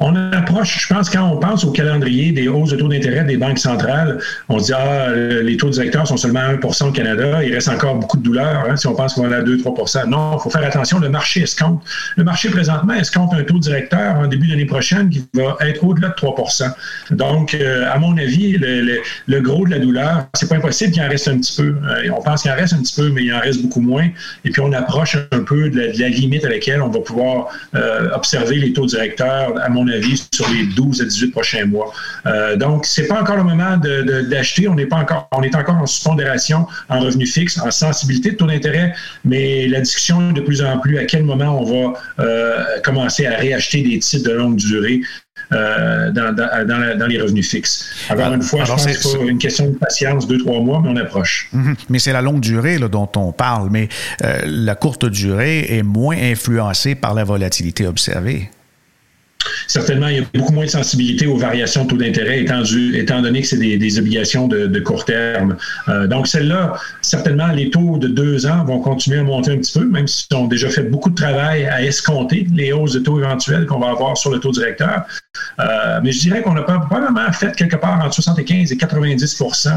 On 0.00 0.14
approche, 0.32 0.86
je 0.86 0.94
pense, 0.94 1.10
quand 1.10 1.28
on 1.28 1.38
pense 1.38 1.64
au 1.64 1.70
calendrier 1.70 2.32
des 2.32 2.48
hausses 2.48 2.70
de 2.70 2.76
taux 2.76 2.88
d'intérêt 2.88 3.24
des 3.24 3.36
banques 3.36 3.58
centrales, 3.58 4.18
on 4.48 4.58
se 4.58 4.66
dit, 4.66 4.72
ah, 4.74 5.10
les 5.14 5.56
taux 5.56 5.70
directeurs 5.70 6.06
sont 6.06 6.16
seulement 6.16 6.40
à 6.40 6.52
1 6.52 6.86
au 6.86 6.92
Canada, 6.92 7.42
il 7.44 7.54
reste 7.54 7.68
encore 7.68 7.96
beaucoup 7.96 8.16
de 8.16 8.22
douleurs 8.22 8.64
hein, 8.68 8.76
si 8.76 8.86
on 8.86 8.94
pense 8.94 9.14
qu'on 9.14 9.28
va 9.28 9.36
à 9.36 9.42
2-3 9.42 10.08
Non, 10.08 10.36
il 10.36 10.42
faut 10.42 10.50
faire 10.50 10.64
attention, 10.64 10.98
le 10.98 11.08
marché 11.08 11.42
escompte. 11.42 11.84
Le 12.16 12.24
marché 12.24 12.50
présentement 12.50 12.94
escompte 12.94 13.34
un 13.34 13.42
taux 13.44 13.58
directeur 13.58 14.16
en 14.16 14.26
début 14.26 14.48
d'année 14.48 14.64
prochaine 14.64 15.10
qui 15.10 15.24
va 15.34 15.56
être 15.60 15.84
au-delà 15.84 16.08
de 16.08 16.14
3% 16.14 16.70
Donc, 17.10 17.54
euh, 17.54 17.90
à 17.92 17.98
mon 17.98 18.16
avis, 18.16 18.56
le, 18.58 19.40
gros 19.40 19.66
de 19.66 19.70
la 19.70 19.78
douleur, 19.78 20.26
c'est 20.34 20.48
pas 20.48 20.56
impossible 20.56 20.92
qu'il 20.92 21.02
en 21.02 21.08
reste 21.08 21.28
un 21.28 21.38
petit 21.38 21.54
peu. 21.56 21.76
Euh, 21.84 22.08
on 22.16 22.22
pense 22.22 22.42
qu'il 22.42 22.50
en 22.50 22.56
reste 22.56 22.72
un 22.72 22.82
petit 22.82 22.94
peu, 22.94 23.10
mais 23.10 23.24
il 23.24 23.34
en 23.34 23.40
reste 23.40 23.62
beaucoup 23.62 23.80
moins. 23.80 24.08
Et 24.44 24.50
puis, 24.50 24.60
on 24.60 24.72
approche 24.72 25.16
un 25.16 25.40
peu 25.40 25.70
de 25.70 25.92
la, 25.98 26.08
limite 26.08 26.44
à 26.44 26.48
laquelle 26.48 26.82
on 26.82 26.88
va 26.88 27.00
pouvoir 27.00 27.48
euh, 27.74 28.10
observer 28.14 28.56
les 28.56 28.72
taux 28.72 28.86
directeurs 28.86 29.52
à 29.64 29.70
mon 29.70 29.88
avis, 29.88 30.22
sur 30.32 30.48
les 30.50 30.66
12 30.66 31.00
à 31.00 31.04
18 31.04 31.30
prochains 31.30 31.64
mois. 31.64 31.92
Euh, 32.26 32.56
donc, 32.56 32.84
c'est 32.84 33.06
pas 33.06 33.20
encore 33.20 33.36
le 33.36 33.44
moment 33.44 33.78
d'acheter. 33.78 34.68
on, 34.68 34.76
est 34.76 34.86
pas 34.86 34.96
encore, 34.96 35.28
on 35.32 35.42
est 35.42 35.54
encore 35.54 35.76
en 35.76 35.86
sous-pondération, 35.86 36.66
en 36.88 37.00
revenu 37.00 37.26
fixe, 37.26 37.58
en 37.58 37.70
sensibilité 37.70 38.32
de 38.32 38.36
taux 38.36 38.46
d'intérêt, 38.46 38.94
mais 39.24 39.66
la 39.66 39.80
discussion 39.80 40.30
est 40.30 40.34
de 40.34 40.42
plus 40.42 40.62
en 40.62 40.78
plus 40.78 40.98
à 40.98 41.04
quel 41.04 41.24
moment 41.24 41.58
on 41.60 41.64
va 41.64 42.00
euh, 42.20 42.64
commencer 42.84 43.26
à 43.26 43.36
réacheter 43.36 43.82
des 43.82 43.98
titres 43.98 44.28
de 44.28 44.34
longue 44.34 44.56
durée. 44.56 45.00
Euh, 45.52 46.10
dans, 46.10 47.06
les 47.06 47.20
revenus 47.20 47.50
fixes. 47.50 47.90
Encore 48.08 48.32
une 48.32 48.40
fois, 48.40 48.64
je 48.64 48.70
pense 48.70 48.86
que 48.86 48.92
c'est 48.92 49.20
une 49.20 49.38
question 49.38 49.68
de 49.68 49.76
patience, 49.76 50.26
deux, 50.26 50.38
trois 50.38 50.60
mois, 50.60 50.80
mais 50.82 50.88
on 50.88 50.96
approche. 50.96 51.48
Mhm. 51.52 51.74
Mais 51.90 51.98
c'est 51.98 52.12
la 52.12 52.22
longue 52.22 52.40
durée 52.40 52.78
dont 52.78 53.10
on 53.16 53.30
parle, 53.32 53.68
mais 53.70 53.88
la 54.46 54.74
courte 54.74 55.04
durée 55.04 55.76
est 55.76 55.82
moins 55.82 56.16
influencée 56.16 56.94
par 56.94 57.14
la 57.14 57.24
volatilité 57.24 57.86
observée 57.86 58.48
certainement, 59.66 60.08
il 60.08 60.16
y 60.16 60.20
a 60.20 60.24
beaucoup 60.34 60.52
moins 60.52 60.64
de 60.64 60.70
sensibilité 60.70 61.26
aux 61.26 61.36
variations 61.36 61.84
de 61.84 61.90
taux 61.90 61.96
d'intérêt, 61.96 62.40
étant, 62.42 63.22
donné 63.22 63.42
que 63.42 63.46
c'est 63.46 63.56
des, 63.56 63.98
obligations 63.98 64.48
de, 64.48 64.80
court 64.80 65.04
terme. 65.04 65.56
Euh, 65.88 66.06
donc, 66.06 66.26
celle-là, 66.26 66.74
certainement, 67.00 67.48
les 67.48 67.70
taux 67.70 67.98
de 67.98 68.08
deux 68.08 68.46
ans 68.46 68.64
vont 68.64 68.80
continuer 68.80 69.18
à 69.18 69.22
monter 69.22 69.52
un 69.52 69.58
petit 69.58 69.78
peu, 69.78 69.84
même 69.84 70.06
s'ils 70.06 70.36
ont 70.36 70.46
déjà 70.46 70.68
fait 70.68 70.82
beaucoup 70.82 71.10
de 71.10 71.14
travail 71.14 71.66
à 71.66 71.82
escompter 71.82 72.46
les 72.54 72.72
hausses 72.72 72.92
de 72.92 73.00
taux 73.00 73.18
éventuelles 73.18 73.66
qu'on 73.66 73.78
va 73.78 73.90
avoir 73.90 74.16
sur 74.16 74.30
le 74.32 74.40
taux 74.40 74.52
directeur. 74.52 75.04
Euh, 75.60 76.00
mais 76.02 76.12
je 76.12 76.20
dirais 76.20 76.42
qu'on 76.42 76.56
a 76.56 76.62
probablement 76.62 77.32
fait 77.32 77.54
quelque 77.56 77.76
part 77.76 78.04
entre 78.04 78.14
75 78.14 78.72
et 78.72 78.76
90 78.76 79.40
euh, 79.40 79.70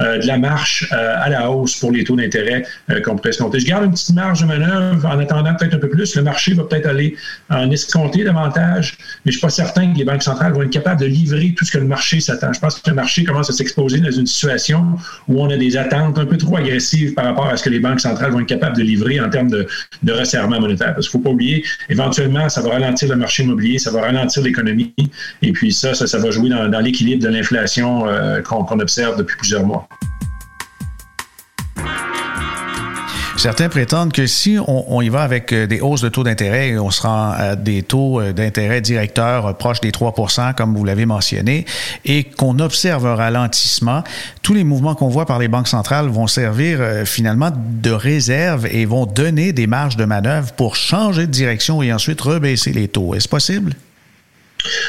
de 0.00 0.26
la 0.26 0.38
marche 0.38 0.86
euh, 0.92 1.14
à 1.18 1.28
la 1.28 1.50
hausse 1.50 1.76
pour 1.76 1.90
les 1.90 2.04
taux 2.04 2.16
d'intérêt 2.16 2.64
euh, 2.90 3.00
qu'on 3.00 3.16
pourrait 3.16 3.30
escompter. 3.30 3.60
Je 3.60 3.66
garde 3.66 3.84
une 3.84 3.92
petite 3.92 4.14
marge 4.14 4.42
de 4.42 4.46
manœuvre 4.46 5.06
en 5.06 5.18
attendant 5.18 5.54
peut-être 5.54 5.74
un 5.74 5.78
peu 5.78 5.88
plus. 5.88 6.14
Le 6.16 6.22
marché 6.22 6.54
va 6.54 6.64
peut-être 6.64 6.86
aller 6.86 7.16
en 7.50 7.70
escompter 7.70 8.24
davantage, 8.24 8.98
mais 9.24 9.32
je 9.32 9.36
ne 9.36 9.38
suis 9.38 9.40
pas 9.40 9.50
certain 9.50 9.92
que 9.92 9.98
les 9.98 10.04
banques 10.04 10.22
centrales 10.22 10.52
vont 10.52 10.62
être 10.62 10.70
capables 10.70 11.00
de 11.00 11.06
livrer 11.06 11.54
tout 11.56 11.64
ce 11.64 11.72
que 11.72 11.78
le 11.78 11.86
marché 11.86 12.20
s'attend. 12.20 12.52
Je 12.52 12.60
pense 12.60 12.78
que 12.78 12.90
le 12.90 12.96
marché 12.96 13.24
commence 13.24 13.48
à 13.48 13.52
s'exposer 13.52 14.00
dans 14.00 14.10
une 14.10 14.26
situation 14.26 14.96
où 15.28 15.40
on 15.40 15.50
a 15.50 15.56
des 15.56 15.76
attentes 15.76 16.18
un 16.18 16.26
peu 16.26 16.36
trop 16.36 16.56
agressives 16.56 17.14
par 17.14 17.24
rapport 17.24 17.46
à 17.46 17.56
ce 17.56 17.64
que 17.64 17.70
les 17.70 17.80
banques 17.80 18.00
centrales 18.00 18.32
vont 18.32 18.40
être 18.40 18.46
capables 18.46 18.76
de 18.76 18.82
livrer 18.82 19.20
en 19.20 19.30
termes 19.30 19.50
de, 19.50 19.66
de 20.02 20.12
resserrement 20.12 20.60
monétaire. 20.60 20.94
Parce 20.94 21.08
qu'il 21.08 21.18
ne 21.18 21.22
faut 21.22 21.30
pas 21.30 21.34
oublier, 21.34 21.64
éventuellement, 21.88 22.48
ça 22.48 22.60
va 22.60 22.70
ralentir 22.70 23.08
le 23.08 23.16
marché 23.16 23.44
immobilier, 23.44 23.78
ça 23.78 23.90
va 23.90 24.02
ralentir 24.02 24.42
l'économie, 24.42 24.94
et 25.42 25.52
puis 25.52 25.72
ça, 25.72 25.94
ça, 25.94 26.18
va 26.18 26.30
jouer 26.30 26.50
dans, 26.50 26.80
l'équilibre 26.80 27.22
de 27.22 27.28
l'inflation 27.28 28.04
qu'on 28.44 28.78
observe 28.80 29.16
depuis 29.18 29.36
plusieurs 29.36 29.64
mois. 29.64 29.85
Certains 33.36 33.68
prétendent 33.68 34.12
que 34.12 34.26
si 34.26 34.56
on, 34.66 35.02
y 35.02 35.10
va 35.10 35.20
avec 35.20 35.52
euh, 35.52 35.66
des 35.66 35.80
hausses 35.80 36.00
de 36.00 36.08
taux 36.08 36.24
d'intérêt, 36.24 36.78
on 36.78 36.90
sera 36.90 37.34
à 37.34 37.54
des 37.54 37.82
taux 37.82 38.20
euh, 38.20 38.32
d'intérêt 38.32 38.80
directeurs 38.80 39.46
euh, 39.46 39.52
proches 39.52 39.80
des 39.82 39.92
3 39.92 40.14
comme 40.56 40.74
vous 40.74 40.84
l'avez 40.84 41.04
mentionné, 41.04 41.66
et 42.06 42.24
qu'on 42.24 42.58
observe 42.58 43.06
un 43.06 43.14
ralentissement, 43.14 44.02
tous 44.42 44.54
les 44.54 44.64
mouvements 44.64 44.94
qu'on 44.94 45.08
voit 45.08 45.26
par 45.26 45.38
les 45.38 45.48
banques 45.48 45.68
centrales 45.68 46.08
vont 46.08 46.26
servir 46.26 46.80
finalement 47.04 47.50
de 47.54 47.90
réserve 47.90 48.66
et 48.66 48.86
vont 48.86 49.04
donner 49.04 49.52
des 49.52 49.66
marges 49.66 49.96
de 49.96 50.04
manœuvre 50.04 50.52
pour 50.52 50.74
changer 50.74 51.26
de 51.26 51.32
direction 51.32 51.82
et 51.82 51.92
ensuite 51.92 52.20
rebaisser 52.20 52.72
les 52.72 52.88
taux. 52.88 53.14
Est-ce 53.14 53.28
possible? 53.28 53.74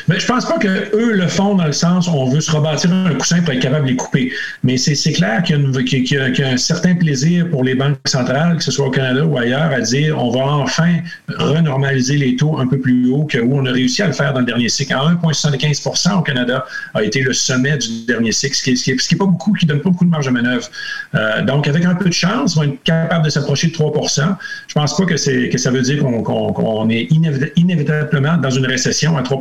Mais 0.08 0.20
je 0.20 0.26
pense 0.26 0.46
pas 0.46 0.58
que 0.58 0.96
eux 0.96 1.13
le 1.13 1.28
font 1.28 1.56
dans 1.56 1.66
le 1.66 1.72
sens 1.72 2.08
on 2.08 2.26
veut 2.26 2.42
se 2.42 2.52
rebâtir 2.52 2.92
un 2.92 3.13
coussin 3.13 3.42
pour 3.42 3.54
être 3.54 3.60
capable 3.60 3.86
de 3.86 3.92
les 3.92 3.96
couper. 3.96 4.32
Mais 4.63 4.78
c'est 4.78 5.12
clair 5.13 5.44
qu'il 5.44 5.58
y, 5.58 6.44
a 6.44 6.48
un 6.48 6.58
certain 6.58 6.96
plaisir 6.96 7.50
pour 7.50 7.63
les 7.63 7.76
banques 7.76 7.98
centrales, 8.06 8.58
que 8.58 8.63
ce 8.63 8.72
soit 8.72 8.88
au 8.88 8.92
Canada 8.92 9.26
ou 9.26 9.38
ailleurs, 9.38 9.72
à 9.72 9.82
dire 9.82 10.18
on 10.22 10.32
va 10.32 10.46
enfin 10.46 10.98
renormaliser 11.30 12.18
les 12.18 12.36
taux 12.36 12.58
un 12.58 12.68
peu 12.68 12.80
plus 12.80 13.10
haut 13.10 13.26
que 13.26 13.38
où 13.38 13.58
on 13.58 13.66
a 13.66 13.72
réussi 13.72 14.02
à 14.02 14.08
le 14.08 14.13
faire 14.13 14.34
dans 14.34 14.40
le 14.40 14.46
dernier 14.46 14.70
cycle. 14.70 14.94
À 14.94 15.12
1,75% 15.12 16.20
au 16.20 16.22
Canada 16.22 16.66
a 16.94 17.04
été 17.04 17.22
le 17.22 17.34
sommet 17.34 17.78
du 17.78 18.06
dernier 18.06 18.32
cycle, 18.32 18.56
ce 18.56 18.63
qui 18.63 18.94
n'est 18.94 19.18
pas 19.18 19.26
beaucoup, 19.26 19.54
qui 19.54 19.66
donne 19.66 19.82
pas 19.82 19.90
beaucoup 19.90 20.06
de 20.06 20.10
marge 20.10 20.26
de 20.26 20.32
manœuvre. 20.32 20.70
Euh, 21.16 21.42
donc, 21.44 21.68
avec 21.68 21.86
un 21.86 21.96
peu 21.96 22.06
de 22.06 22.13
chance, 22.13 22.58
on 22.58 22.62
va 22.62 22.68
être 22.68 22.84
capable 22.84 23.26
de 23.26 23.30
s'approcher 23.30 23.68
de 23.68 23.74
3% 23.74 24.36
Je 24.68 24.74
pense 24.74 24.98
pas 24.98 25.06
que 25.06 25.18
ça 25.18 25.72
veut 25.72 25.82
dire 25.82 26.04
qu'on 26.04 26.90
est 26.90 27.08
inévitablement 27.56 28.38
dans 28.38 28.50
une 28.50 28.66
récession 28.66 29.18
à 29.18 29.22
3 29.22 29.40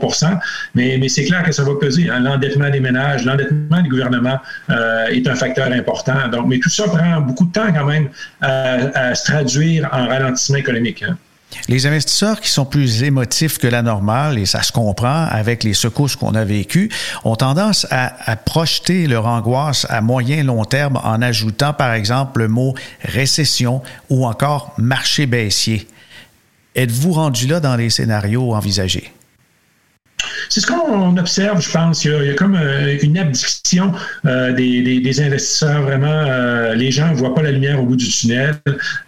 mais, 0.74 1.08
c'est 1.08 1.24
clair 1.24 1.42
que 1.42 1.52
ça 1.52 1.64
va 1.64 1.72
peser. 1.80 2.08
Hein. 2.10 2.20
L'endettement 2.20 2.70
des 2.70 2.80
ménages, 2.80 3.24
l'endettement 3.24 3.82
du 3.82 3.88
gouvernement 3.88 4.38
euh, 4.70 5.06
est 5.06 5.26
un 5.26 5.34
facteur 5.34 5.70
important. 5.72 6.28
Donc, 6.30 6.46
mais 6.48 6.58
tout 6.58 6.70
ça 6.70 6.84
prend 6.84 7.20
beaucoup 7.20 7.46
de 7.46 7.52
temps 7.52 7.72
quand 7.72 7.86
même 7.86 8.08
à, 8.40 9.14
se 9.14 9.24
traduire 9.24 9.88
en 9.92 10.06
ralentissement 10.06 10.56
économique. 10.56 11.02
Hein. 11.02 11.16
Les 11.68 11.86
investisseurs 11.86 12.40
qui 12.40 12.50
sont 12.50 12.64
plus 12.64 13.02
émotifs 13.02 13.58
que 13.58 13.66
la 13.66 13.82
normale, 13.82 14.38
et 14.38 14.46
ça 14.46 14.62
se 14.62 14.72
comprend 14.72 15.26
avec 15.26 15.64
les 15.64 15.74
secousses 15.74 16.16
qu'on 16.16 16.34
a 16.34 16.44
vécues, 16.44 16.90
ont 17.24 17.36
tendance 17.36 17.86
à, 17.90 18.36
projeter 18.36 19.06
leur 19.06 19.26
angoisse 19.26 19.86
à 19.88 20.00
moyen 20.00 20.42
long 20.42 20.64
terme 20.64 21.00
en 21.02 21.22
ajoutant 21.22 21.72
par 21.72 21.92
exemple 21.92 22.40
le 22.40 22.48
mot 22.48 22.74
récession 23.02 23.82
ou 24.10 24.26
encore 24.26 24.74
marché 24.76 25.26
baissier. 25.26 25.88
Êtes-vous 26.74 27.12
rendu 27.12 27.46
là 27.46 27.58
dans 27.60 27.76
les 27.76 27.90
scénarios 27.90 28.54
envisagés? 28.54 29.10
C'est 30.48 30.60
ce 30.60 30.66
qu'on 30.66 31.16
observe, 31.16 31.60
je 31.60 31.70
pense. 31.70 32.04
Il 32.04 32.10
y 32.10 32.30
a, 32.30 32.34
comme 32.34 32.58
une 33.02 33.18
abdiction 33.18 33.92
des, 34.24 35.20
investisseurs. 35.20 35.82
Vraiment, 35.82 36.72
les 36.74 36.90
gens 36.90 37.10
ne 37.10 37.14
voient 37.14 37.34
pas 37.34 37.42
la 37.42 37.52
lumière 37.52 37.80
au 37.82 37.86
bout 37.86 37.96
du 37.96 38.08
tunnel. 38.08 38.56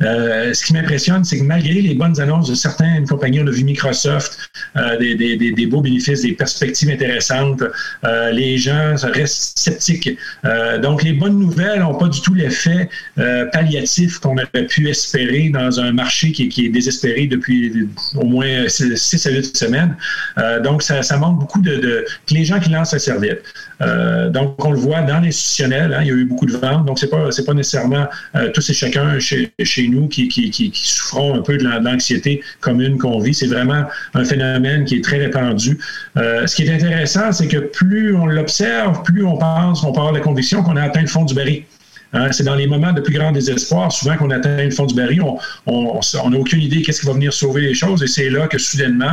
ce 0.01 0.65
qui 0.65 0.73
m'impressionne, 0.73 1.25
c'est 1.25 1.39
que 1.39 1.45
malgré 1.45 1.81
les 1.81 1.95
bonnes 1.95 2.19
annonces 2.21 2.49
de 2.49 2.55
certaines 2.55 3.07
compagnies, 3.07 3.41
on 3.43 3.47
a 3.47 3.51
vu 3.51 3.65
Microsoft, 3.65 4.39
des, 5.01 5.67
beaux 5.71 5.81
bénéfices, 5.81 6.23
des 6.23 6.33
perspectives 6.33 6.91
intéressantes, 6.91 7.63
les 8.33 8.59
gens 8.59 8.95
restent 9.03 9.59
sceptiques. 9.59 10.17
donc, 10.83 11.03
les 11.03 11.13
bonnes 11.13 11.39
nouvelles 11.39 11.81
n'ont 11.81 11.95
pas 11.95 12.09
du 12.09 12.21
tout 12.21 12.35
l'effet 12.35 12.89
palliatif 13.53 14.19
qu'on 14.19 14.37
aurait 14.37 14.67
pu 14.67 14.89
espérer 14.89 15.51
dans 15.51 15.81
un 15.81 15.93
marché 15.93 16.33
qui, 16.33 16.67
est 16.67 16.69
désespéré 16.69 17.27
depuis 17.27 17.89
au 18.15 18.25
moins 18.25 18.69
6 18.69 19.27
à 19.27 19.31
8 19.31 19.57
semaines. 19.57 19.97
Euh, 20.39 20.61
donc, 20.61 20.83
ça, 20.83 21.03
ça, 21.03 21.18
beaucoup 21.19 21.61
de, 21.61 21.77
de, 21.77 22.07
que 22.27 22.35
les 22.35 22.45
gens 22.45 22.61
qui 22.61 22.71
lancent 22.71 22.93
la 22.93 22.99
serviette. 22.99 23.45
Euh, 23.81 24.29
donc, 24.31 24.63
on 24.65 24.73
le 24.73 24.79
voit 24.79 25.03
dans 25.03 25.21
l'institutionnel, 25.21 25.95
hein, 25.95 26.01
il 26.03 26.09
y 26.09 26.11
a 26.11 26.15
eu 26.15 26.25
beaucoup 26.25 26.47
de 26.47 26.57
ventes. 26.57 26.85
Donc, 26.87 26.99
c'est 26.99 27.11
pas 27.11 27.29
pas 27.47 27.55
nécessairement 27.55 28.07
euh, 28.35 28.51
tous 28.53 28.69
et 28.71 28.75
chacun 28.75 29.19
chez, 29.19 29.53
chez 29.63 29.89
nous 29.89 30.09
qui, 30.09 30.29
qui, 30.29 30.73
souffront 30.75 31.35
un 31.35 31.43
peu 31.43 31.57
de 31.57 31.65
l'anxiété 31.65 32.43
commune 32.61 32.99
qu'on 32.99 33.19
vit. 33.19 33.35
C'est 33.35 33.47
vraiment 33.47 33.85
un 34.15 34.25
phénomène 34.25 34.85
qui 34.85 34.97
est 34.97 35.05
très 35.05 35.19
répandu. 35.19 35.79
Euh, 36.17 36.47
ce 36.47 36.57
qui 36.57 36.65
est 36.65 36.75
intéressant, 36.75 37.33
c'est 37.33 37.49
que 37.49 37.59
plus 37.59 38.15
on 38.15 38.27
l'observe, 38.27 39.03
plus 39.03 39.25
on 39.25 39.37
pense, 39.37 39.85
on 39.85 39.93
peut 39.93 40.01
avoir 40.01 40.13
la 40.13 40.21
conviction 40.21 40.63
qu'on 40.63 40.77
a 40.77 40.83
atteint 40.83 41.03
le 41.03 41.07
fond 41.07 41.25
du 41.25 41.35
baril. 41.35 41.65
Hein, 42.13 42.33
c'est 42.33 42.45
dans 42.45 42.55
les 42.55 42.67
moments 42.67 42.93
de 42.93 43.03
plus 43.03 43.13
grand 43.13 43.33
désespoir, 43.33 43.93
souvent 43.93 44.17
qu'on 44.17 44.31
atteint 44.31 44.65
le 44.65 44.71
fond 44.71 44.87
du 44.87 44.95
baril, 44.95 45.23
on 45.67 46.01
n'a 46.31 46.39
aucune 46.39 46.61
idée 46.61 46.81
qu'est-ce 46.81 47.01
qui 47.01 47.07
va 47.07 47.13
venir 47.13 47.33
sauver 47.33 47.61
les 47.61 47.75
choses, 47.75 48.03
et 48.03 48.07
c'est 48.07 48.31
là 48.31 48.49
que 48.49 48.57
soudainement, 48.57 49.13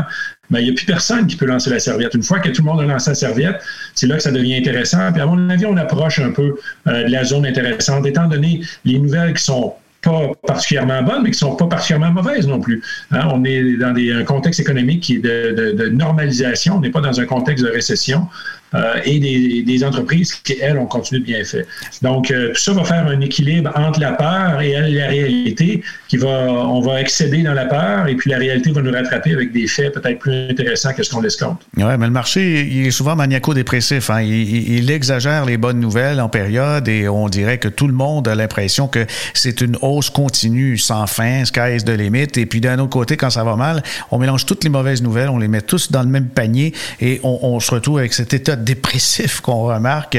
ben, 0.50 0.60
il 0.60 0.66
n'y 0.66 0.72
a 0.72 0.74
plus 0.74 0.86
personne 0.86 1.28
qui 1.28 1.36
peut 1.36 1.46
lancer 1.46 1.70
la 1.70 1.80
serviette. 1.80 2.14
Une 2.14 2.24
fois 2.24 2.40
que 2.40 2.50
tout 2.50 2.62
le 2.62 2.72
monde 2.72 2.82
a 2.82 2.86
lancé 2.86 3.12
la 3.12 3.16
serviette, 3.16 3.62
c'est 3.96 4.08
là 4.08 4.16
que 4.16 4.24
ça 4.24 4.32
devient 4.32 4.56
intéressant. 4.56 5.12
Puis 5.12 5.22
à 5.22 5.26
mon 5.26 5.50
avis, 5.50 5.66
on 5.66 5.76
approche 5.78 6.20
un 6.20 6.32
peu 6.32 6.56
euh, 6.88 7.04
de 7.04 7.12
la 7.12 7.24
zone 7.24 7.46
intéressante, 7.46 8.06
étant 8.06 8.28
donné 8.28 8.62
les 8.86 9.00
nouvelles 9.00 9.34
qui 9.34 9.44
sont 9.44 9.74
pas 10.04 10.30
particulièrement 10.46 11.02
bonnes, 11.02 11.24
mais 11.24 11.32
qui 11.32 11.40
sont 11.40 11.56
pas 11.56 11.66
particulièrement 11.66 12.12
mauvaises 12.12 12.48
non 12.48 12.60
plus. 12.60 12.82
Hein, 13.12 13.28
on 13.34 13.44
est 13.44 13.76
dans 13.78 13.96
un 13.96 14.24
contexte 14.24 14.60
économique 14.60 15.22
de, 15.22 15.74
de 15.76 15.90
normalisation, 15.90 16.76
on 16.78 16.80
n'est 16.80 16.92
pas 16.92 17.02
dans 17.02 17.20
un 17.20 17.26
contexte 17.26 17.66
de 17.66 17.72
récession. 17.72 18.28
Euh, 18.76 19.00
et 19.06 19.64
des, 19.64 19.84
entreprises 19.84 20.34
qui, 20.34 20.58
elles, 20.62 20.78
ont 20.78 20.86
continué 20.86 21.22
de 21.22 21.26
bien 21.26 21.44
faire. 21.44 21.66
Donc, 22.02 22.32
euh, 22.32 22.50
tout 22.54 22.62
ça 22.62 22.74
va 22.74 22.84
faire 22.84 23.08
un 23.08 23.22
équilibre 23.22 23.72
entre 23.76 24.00
la 24.00 24.14
peur 24.14 24.60
et 24.62 24.74
la 24.74 25.08
réalité, 25.08 25.82
qui 26.08 26.18
va, 26.18 26.28
on 26.28 26.82
va 26.82 27.00
excéder 27.02 27.44
dans 27.44 27.54
la 27.54 27.66
peur, 27.66 28.08
et 28.08 28.16
puis 28.16 28.32
la 28.32 28.38
réalité 28.38 28.72
va 28.72 28.82
nous 28.82 28.92
rattraper 28.92 29.34
avec 29.34 29.52
des 29.52 29.68
faits 29.68 29.94
peut-être 29.94 30.20
plus 30.20 30.50
intéressants 30.50 30.94
que 30.94 31.04
ce 31.04 31.12
qu'on 31.12 31.22
compte. 31.22 31.62
Oui, 31.78 31.84
mais 32.00 32.06
le 32.06 32.12
marché, 32.12 32.68
il 32.70 32.88
est 32.88 32.92
souvent 32.92 33.16
maniaco-dépressif. 33.16 34.10
Hein. 34.10 34.22
Il, 34.22 34.92
exagère 34.92 35.46
les 35.46 35.58
bonnes 35.58 35.80
nouvelles 35.80 36.20
en 36.20 36.30
période, 36.30 36.88
et 36.88 37.08
on 37.08 37.30
dirait 37.30 37.58
que 37.58 37.68
tout 37.68 37.88
le 37.88 37.94
monde 37.94 38.28
a 38.28 38.36
l'impression 38.36 38.88
que 38.88 39.06
c'est 39.34 39.62
une 39.62 39.78
hausse 39.82 40.10
continue 40.10 40.78
sans 40.78 41.06
fin, 41.08 41.46
sky's 41.46 41.84
de 41.84 41.94
limite, 41.94 42.38
et 42.38 42.46
puis 42.46 42.62
d'un 42.62 42.80
autre 42.80 42.90
côté, 42.90 43.18
quand 43.18 43.30
ça 43.30 43.44
va 43.44 43.56
mal, 43.56 43.84
on 44.12 44.18
mélange 44.18 44.46
toutes 44.46 44.64
les 44.64 44.70
mauvaises 44.70 45.02
nouvelles, 45.02 45.30
on 45.30 45.38
les 45.38 45.48
met 45.48 45.62
tous 45.62 45.92
dans 45.92 46.04
le 46.04 46.10
même 46.10 46.28
panier, 46.28 46.74
et 47.00 47.20
on, 47.24 47.40
on 47.42 47.60
se 47.60 47.72
retrouve 47.72 48.00
avec 48.00 48.14
cet 48.14 48.34
état 48.34 48.56
dépressif 48.66 49.40
qu'on 49.40 49.64
remarque. 49.64 50.18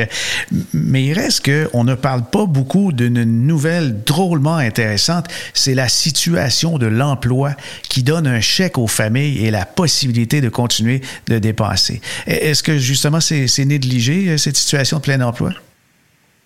Mais 0.72 1.04
il 1.04 1.12
reste 1.12 1.44
qu'on 1.44 1.84
ne 1.84 1.94
parle 1.94 2.24
pas 2.30 2.46
beaucoup 2.46 2.92
d'une 2.92 3.24
nouvelle 3.24 4.02
drôlement 4.04 4.56
intéressante. 4.56 5.26
C'est 5.52 5.74
la 5.74 5.88
situation 5.88 6.78
de 6.78 6.86
l'emploi 6.86 7.52
qui 7.88 8.02
donne 8.02 8.26
un 8.26 8.40
chèque 8.40 8.78
aux 8.78 8.86
familles 8.86 9.44
et 9.44 9.50
la 9.50 9.66
possibilité 9.66 10.40
de 10.40 10.48
continuer 10.48 11.02
de 11.28 11.38
dépenser. 11.38 12.00
Est-ce 12.26 12.62
que 12.62 12.78
justement 12.78 13.20
c'est 13.20 13.64
négligé, 13.64 14.38
cette 14.38 14.56
situation 14.56 14.98
de 14.98 15.02
plein 15.02 15.20
emploi? 15.20 15.52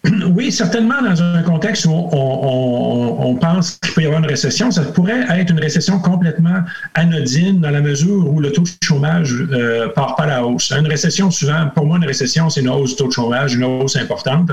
Oui, 0.34 0.50
certainement 0.50 1.02
dans 1.02 1.22
un 1.22 1.42
contexte 1.42 1.84
où 1.84 1.90
on, 1.92 3.36
pense 3.40 3.78
qu'il 3.82 3.94
peut 3.94 4.02
y 4.02 4.06
avoir 4.06 4.20
une 4.20 4.28
récession, 4.28 4.70
ça 4.70 4.82
pourrait 4.82 5.24
être 5.30 5.50
une 5.50 5.60
récession 5.60 5.98
complètement 5.98 6.60
anodine 6.94 7.60
dans 7.60 7.70
la 7.70 7.80
mesure 7.80 8.30
où 8.30 8.38
le 8.40 8.52
taux 8.52 8.62
de 8.62 8.68
chômage 8.82 9.34
euh, 9.52 9.88
part 9.88 10.16
pas 10.16 10.24
à 10.24 10.26
la 10.26 10.44
hausse. 10.44 10.72
Une 10.72 10.86
récession, 10.86 11.30
souvent, 11.30 11.68
pour 11.74 11.86
moi, 11.86 11.96
une 11.96 12.04
récession, 12.04 12.50
c'est 12.50 12.60
une 12.60 12.68
hausse 12.68 12.90
du 12.90 12.96
taux 12.96 13.08
de 13.08 13.12
chômage, 13.12 13.54
une 13.54 13.64
hausse 13.64 13.96
importante. 13.96 14.50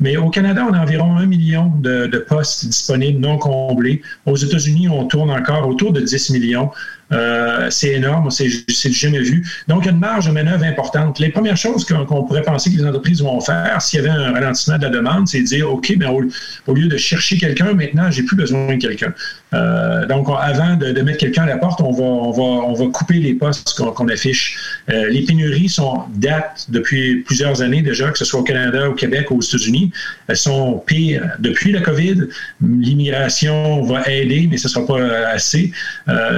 Mais 0.00 0.16
au 0.16 0.28
Canada, 0.30 0.66
on 0.68 0.74
a 0.74 0.80
environ 0.80 1.16
un 1.16 1.26
million 1.26 1.72
de, 1.78 2.06
de 2.06 2.18
postes 2.18 2.66
disponibles 2.66 3.20
non 3.20 3.38
comblés. 3.38 4.02
Aux 4.24 4.36
États-Unis, 4.36 4.88
on 4.88 5.04
tourne 5.06 5.30
encore 5.30 5.68
autour 5.68 5.92
de 5.92 6.00
10 6.00 6.30
millions. 6.30 6.70
Euh, 7.12 7.68
c'est 7.70 7.92
énorme, 7.92 8.30
c'est 8.30 8.92
jamais 8.92 9.20
vu. 9.20 9.46
Donc, 9.68 9.82
il 9.82 9.86
y 9.86 9.88
a 9.90 9.92
une 9.92 10.00
marge 10.00 10.26
de 10.26 10.32
manœuvre 10.32 10.64
importante. 10.64 11.18
Les 11.20 11.28
premières 11.28 11.56
choses 11.56 11.84
qu'on 11.84 12.24
pourrait 12.24 12.42
penser 12.42 12.72
que 12.72 12.78
les 12.78 12.84
entreprises 12.84 13.22
vont 13.22 13.40
faire 13.40 13.80
s'il 13.80 14.00
y 14.00 14.02
avait 14.02 14.10
un 14.10 14.32
ralentissement 14.32 14.78
de 14.78 14.82
la 14.82 14.90
demande, 14.90 15.28
c'est 15.28 15.40
de 15.40 15.46
dire, 15.46 15.70
OK, 15.70 15.94
mais 15.98 16.06
au, 16.06 16.74
lieu 16.74 16.88
de 16.88 16.96
chercher 16.96 17.38
quelqu'un, 17.38 17.74
maintenant, 17.74 18.10
j'ai 18.10 18.22
plus 18.22 18.36
besoin 18.36 18.74
de 18.74 18.80
quelqu'un. 18.80 19.12
Euh, 19.54 20.06
donc, 20.06 20.26
avant 20.40 20.74
de, 20.74 21.00
mettre 21.02 21.18
quelqu'un 21.18 21.44
à 21.44 21.46
la 21.46 21.58
porte, 21.58 21.80
on 21.80 22.72
va, 22.72 22.86
couper 22.92 23.14
les 23.14 23.34
postes 23.34 23.76
qu'on 23.76 24.08
affiche. 24.08 24.58
Euh, 24.90 25.08
les 25.08 25.22
pénuries 25.22 25.68
sont 25.68 26.04
datent 26.14 26.66
depuis 26.68 27.22
plusieurs 27.22 27.62
années 27.62 27.82
déjà, 27.82 28.10
que 28.10 28.18
ce 28.18 28.24
soit 28.24 28.40
au 28.40 28.44
Canada, 28.44 28.88
au 28.88 28.94
Québec 28.94 29.30
aux 29.30 29.40
États-Unis. 29.40 29.92
Elles 30.26 30.36
sont 30.36 30.82
pires 30.84 31.36
depuis 31.38 31.72
la 31.72 31.80
COVID. 31.80 32.28
L'immigration 32.60 33.82
va 33.82 34.08
aider, 34.10 34.48
mais 34.50 34.56
ce 34.56 34.66
ne 34.68 34.72
sera 34.72 34.86
pas 34.86 35.28
assez. 35.28 35.70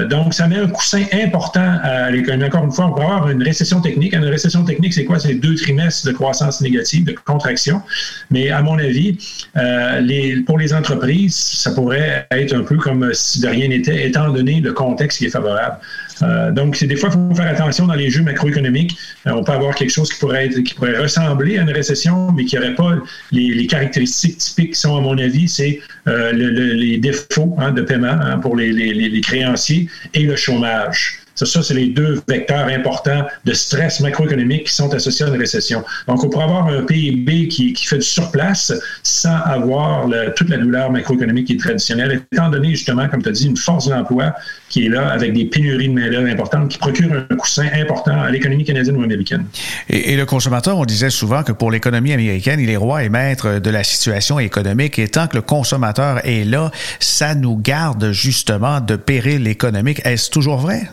donc, 0.09 0.35
ça 0.35 0.47
met 0.47 0.58
un 0.59 0.69
coussin 0.69 1.05
important 1.13 1.79
à 1.83 2.11
l'économie. 2.11 2.45
Encore 2.45 2.65
une 2.65 2.73
fois, 2.73 2.87
on 2.87 2.93
peut 2.93 3.03
avoir 3.03 3.31
une 3.31 3.43
récession 3.43 3.81
technique. 3.81 4.15
Une 4.15 4.25
récession 4.25 4.65
technique, 4.65 4.95
c'est 4.95 5.05
quoi? 5.05 5.19
C'est 5.19 5.35
deux 5.35 5.55
trimestres 5.55 6.07
de 6.07 6.13
croissance 6.13 6.61
négative, 6.61 7.05
de 7.05 7.13
contraction. 7.13 7.83
Mais 8.31 8.51
à 8.51 8.63
mon 8.63 8.79
avis, 8.79 9.19
euh, 9.57 10.43
pour 10.47 10.59
les 10.59 10.73
entreprises, 10.75 11.37
ça 11.37 11.71
pourrait 11.73 12.27
être 12.31 12.55
un 12.55 12.63
peu 12.63 12.77
comme 12.77 13.11
si 13.13 13.41
de 13.41 13.49
rien 13.49 13.69
n'était, 13.69 14.07
étant 14.07 14.31
donné 14.31 14.61
le 14.61 14.73
contexte 14.73 15.19
qui 15.19 15.27
est 15.27 15.31
favorable. 15.31 15.77
Euh, 16.23 16.51
donc, 16.51 16.83
des 16.83 16.97
fois, 16.97 17.11
il 17.13 17.13
faut 17.13 17.35
faire 17.35 17.49
attention 17.49 17.87
dans 17.87 17.95
les 17.95 18.11
jeux 18.11 18.23
macroéconomiques. 18.23 18.97
Euh, 19.27 19.33
on 19.33 19.45
peut 19.45 19.53
avoir 19.53 19.75
quelque 19.75 19.91
chose 19.91 20.13
qui 20.13 20.19
pourrait, 20.19 20.47
être, 20.47 20.61
qui 20.61 20.75
pourrait 20.75 20.99
ressembler 20.99 21.59
à 21.59 21.63
une 21.63 21.71
récession, 21.71 22.33
mais 22.33 22.45
qui 22.45 22.57
n'aurait 22.57 22.75
pas 22.75 22.97
les, 23.33 23.67
caractéristiques 23.67 24.39
typiques 24.39 24.73
qui 24.73 24.81
sont, 24.81 24.97
à 24.97 25.01
mon 25.01 25.19
avis, 25.19 25.49
c'est 25.49 25.81
euh, 26.07 26.33
les 26.33 26.99
défauts 26.99 27.55
hein, 27.59 27.73
de 27.73 27.83
paiement 27.83 28.09
hein, 28.09 28.39
pour 28.39 28.57
les, 28.57 28.73
les, 28.73 29.21
créanciers 29.21 29.89
et 30.15 30.23
le 30.23 30.37
chômage. 30.37 31.21
Ça, 31.47 31.63
c'est 31.63 31.75
les 31.75 31.89
deux 31.89 32.21
vecteurs 32.29 32.67
importants 32.67 33.25
de 33.45 33.53
stress 33.53 34.01
macroéconomique 34.01 34.65
qui 34.65 34.75
sont 34.75 34.93
associés 34.95 35.27
à 35.27 35.29
une 35.29 35.39
récession. 35.39 35.85
Donc, 36.07 36.25
on 36.25 36.29
pourrait 36.29 36.45
avoir 36.45 36.67
un 36.67 36.83
PIB 36.83 37.49
qui, 37.49 37.75
fait 37.75 37.99
du 37.99 38.03
surplace 38.03 38.73
sans 39.03 39.37
avoir 39.45 40.09
toute 40.37 40.49
la 40.49 40.59
douleur 40.59 40.91
macroéconomique 40.91 41.47
qui 41.47 41.53
est 41.55 41.61
traditionnelle, 41.61 42.23
étant 42.33 42.51
donné 42.51 42.71
justement, 42.71 43.09
comme 43.09 43.23
tu 43.23 43.29
as 43.29 43.33
dit, 43.33 43.47
une 43.47 43.57
force 43.57 43.89
d'emploi 43.89 44.35
qui 44.69 44.87
est 44.87 44.89
là 44.89 45.09
avec 45.09 45.33
des 45.33 45.47
pénuries 45.47 45.89
de 45.89 45.95
main-d'œuvre 45.95 46.29
importantes 46.29 46.69
qui 46.69 46.79
procurent 46.79 47.25
un 47.31 47.37
coussin 47.37 47.69
important 47.75 48.21
à 48.21 48.31
l'économie 48.31 48.65
canadienne 48.65 48.97
ou 48.97 49.03
américaine. 49.03 49.47
Et, 49.89 50.17
le 50.17 50.27
consommateur, 50.27 50.77
on 50.77 50.85
disait 50.85 51.11
souvent 51.11 51.43
que 51.43 51.53
pour 51.53 51.71
l'économie 51.71 52.13
américaine, 52.13 52.61
il 52.61 52.71
est 52.71 52.77
roi 52.77 53.05
et 53.05 53.09
maître 53.09 53.59
de 53.59 53.71
la 53.71 53.85
situation 53.85 54.39
économique. 54.39 54.99
Et 54.99 55.09
tant 55.09 55.27
que 55.27 55.37
le 55.37 55.43
consommateur 55.43 56.25
est 56.25 56.45
là, 56.45 56.71
ça 57.01 57.35
nous 57.35 57.57
garde 57.57 58.13
justement 58.13 58.81
de 58.81 58.97
péril 58.97 59.47
économique. 59.47 60.01
Est-ce 60.05 60.31
toujours 60.31 60.59
vrai? 60.59 60.89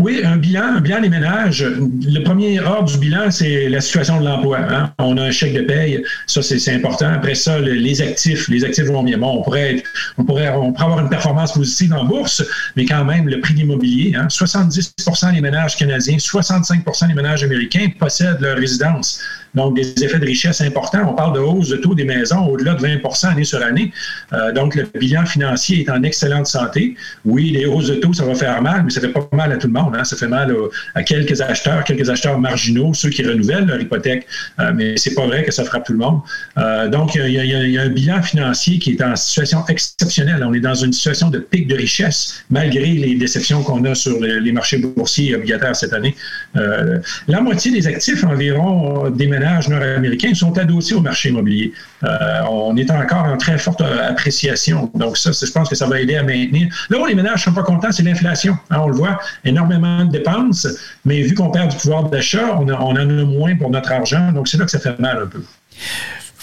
Oui, 0.00 0.22
un 0.24 0.38
bilan, 0.38 0.74
un 0.76 0.80
bilan 0.80 1.02
des 1.02 1.08
ménages. 1.08 1.62
Le 1.62 2.18
premier 2.24 2.58
ordre 2.58 2.90
du 2.90 2.98
bilan, 2.98 3.30
c'est 3.30 3.68
la 3.68 3.80
situation 3.80 4.18
de 4.20 4.24
l'emploi. 4.24 4.58
Hein. 4.58 4.92
On 4.98 5.16
a 5.18 5.22
un 5.22 5.30
chèque 5.30 5.54
de 5.54 5.60
paye, 5.60 6.02
ça 6.26 6.42
c'est 6.42 6.74
important. 6.74 7.12
Après 7.12 7.36
ça, 7.36 7.60
les 7.60 8.02
actifs, 8.02 8.48
les 8.48 8.64
actifs 8.64 8.86
vont 8.86 9.04
bien. 9.04 9.18
Bon, 9.18 9.38
on 9.38 9.42
pourrait, 9.42 9.84
on 10.18 10.24
pourrait, 10.24 10.48
on 10.48 10.72
pourrait 10.72 10.84
avoir 10.84 10.98
une 10.98 11.08
performance 11.08 11.52
positive 11.52 11.92
en 11.92 12.04
bourse, 12.06 12.44
mais 12.74 12.86
quand 12.86 13.04
même 13.04 13.28
le 13.28 13.38
prix 13.38 13.54
de 13.54 13.60
l'immobilier. 13.60 14.16
Hein, 14.16 14.26
70% 14.26 15.32
des 15.32 15.40
ménages 15.40 15.76
canadiens, 15.76 16.16
65% 16.16 17.06
des 17.06 17.14
ménages 17.14 17.44
américains 17.44 17.86
possèdent 17.96 18.40
leur 18.40 18.56
résidence. 18.56 19.20
Donc, 19.54 19.76
des 19.76 20.04
effets 20.04 20.18
de 20.18 20.26
richesse 20.26 20.60
importants. 20.60 21.06
On 21.08 21.14
parle 21.14 21.34
de 21.34 21.40
hausse 21.40 21.68
de 21.68 21.76
taux 21.76 21.94
des 21.94 22.04
maisons 22.04 22.46
au-delà 22.46 22.74
de 22.74 22.84
20% 22.84 23.28
année 23.28 23.44
sur 23.44 23.62
année. 23.62 23.92
Euh, 24.32 24.52
donc, 24.52 24.74
le 24.74 24.86
bilan 24.98 25.24
financier 25.26 25.80
est 25.80 25.90
en 25.90 26.02
excellente 26.02 26.46
santé. 26.46 26.96
Oui, 27.24 27.50
les 27.50 27.66
hausses 27.66 27.88
de 27.88 27.94
taux, 27.94 28.12
ça 28.12 28.24
va 28.24 28.34
faire 28.34 28.60
mal, 28.62 28.82
mais 28.84 28.90
ça 28.90 29.00
fait 29.00 29.08
pas 29.08 29.28
mal 29.32 29.52
à 29.52 29.56
tout 29.56 29.68
le 29.68 29.72
monde. 29.72 29.94
Hein. 29.96 30.04
Ça 30.04 30.16
fait 30.16 30.28
mal 30.28 30.54
à 30.94 31.02
quelques 31.02 31.40
acheteurs, 31.40 31.84
quelques 31.84 32.10
acheteurs 32.10 32.38
marginaux, 32.38 32.94
ceux 32.94 33.10
qui 33.10 33.22
renouvellent 33.22 33.66
leur 33.66 33.80
hypothèque. 33.80 34.26
Euh, 34.58 34.72
mais 34.74 34.96
c'est 34.96 35.14
pas 35.14 35.26
vrai 35.26 35.44
que 35.44 35.52
ça 35.52 35.64
frappe 35.64 35.84
tout 35.86 35.92
le 35.92 35.98
monde. 35.98 36.20
Euh, 36.58 36.88
donc, 36.88 37.14
il 37.14 37.30
y, 37.30 37.76
a, 37.78 37.82
un 37.82 37.88
bilan 37.88 38.22
financier 38.22 38.78
qui 38.78 38.92
est 38.92 39.02
en 39.02 39.14
situation 39.14 39.64
exceptionnelle. 39.68 40.44
On 40.44 40.52
est 40.52 40.60
dans 40.60 40.74
une 40.74 40.92
situation 40.92 41.30
de 41.30 41.38
pic 41.38 41.68
de 41.68 41.76
richesse, 41.76 42.44
malgré 42.50 42.86
les 42.86 43.14
déceptions 43.14 43.62
qu'on 43.62 43.84
a 43.84 43.94
sur 43.94 44.20
les, 44.20 44.52
marchés 44.52 44.78
boursiers 44.78 45.30
et 45.30 45.36
obligataires 45.36 45.74
cette 45.74 45.92
année. 45.92 46.14
la 46.54 47.40
moitié 47.40 47.72
des 47.72 47.86
actifs 47.86 48.22
environ 48.24 49.10
des 49.10 49.26
ménages 49.44 49.68
nord-américains 49.68 50.34
sont 50.34 50.56
adossés 50.58 50.94
au 50.94 51.00
marché 51.00 51.28
immobilier. 51.28 51.72
Euh, 52.02 52.40
on 52.50 52.76
est 52.76 52.90
encore 52.90 53.24
en 53.24 53.36
très 53.36 53.58
forte 53.58 53.80
appréciation. 53.80 54.90
Donc 54.94 55.16
ça, 55.16 55.30
je 55.32 55.52
pense 55.52 55.68
que 55.68 55.74
ça 55.74 55.86
va 55.86 56.00
aider 56.00 56.16
à 56.16 56.22
maintenir. 56.22 56.68
Là 56.90 56.98
où 56.98 57.06
les 57.06 57.14
ménages 57.14 57.46
ne 57.46 57.52
sont 57.52 57.52
pas 57.52 57.62
contents, 57.62 57.92
c'est 57.92 58.02
l'inflation. 58.02 58.56
Hein, 58.70 58.78
on 58.80 58.88
le 58.88 58.94
voit, 58.94 59.18
énormément 59.44 60.04
de 60.04 60.10
dépenses, 60.10 60.66
mais 61.04 61.22
vu 61.22 61.34
qu'on 61.34 61.50
perd 61.50 61.70
du 61.70 61.76
pouvoir 61.76 62.04
d'achat, 62.04 62.56
on 62.58 62.68
en 62.68 62.96
a 62.96 63.04
moins 63.04 63.56
pour 63.56 63.70
notre 63.70 63.92
argent. 63.92 64.32
Donc 64.32 64.48
c'est 64.48 64.56
là 64.56 64.64
que 64.64 64.70
ça 64.70 64.78
fait 64.78 64.98
mal 64.98 65.18
un 65.22 65.26
peu. 65.26 65.42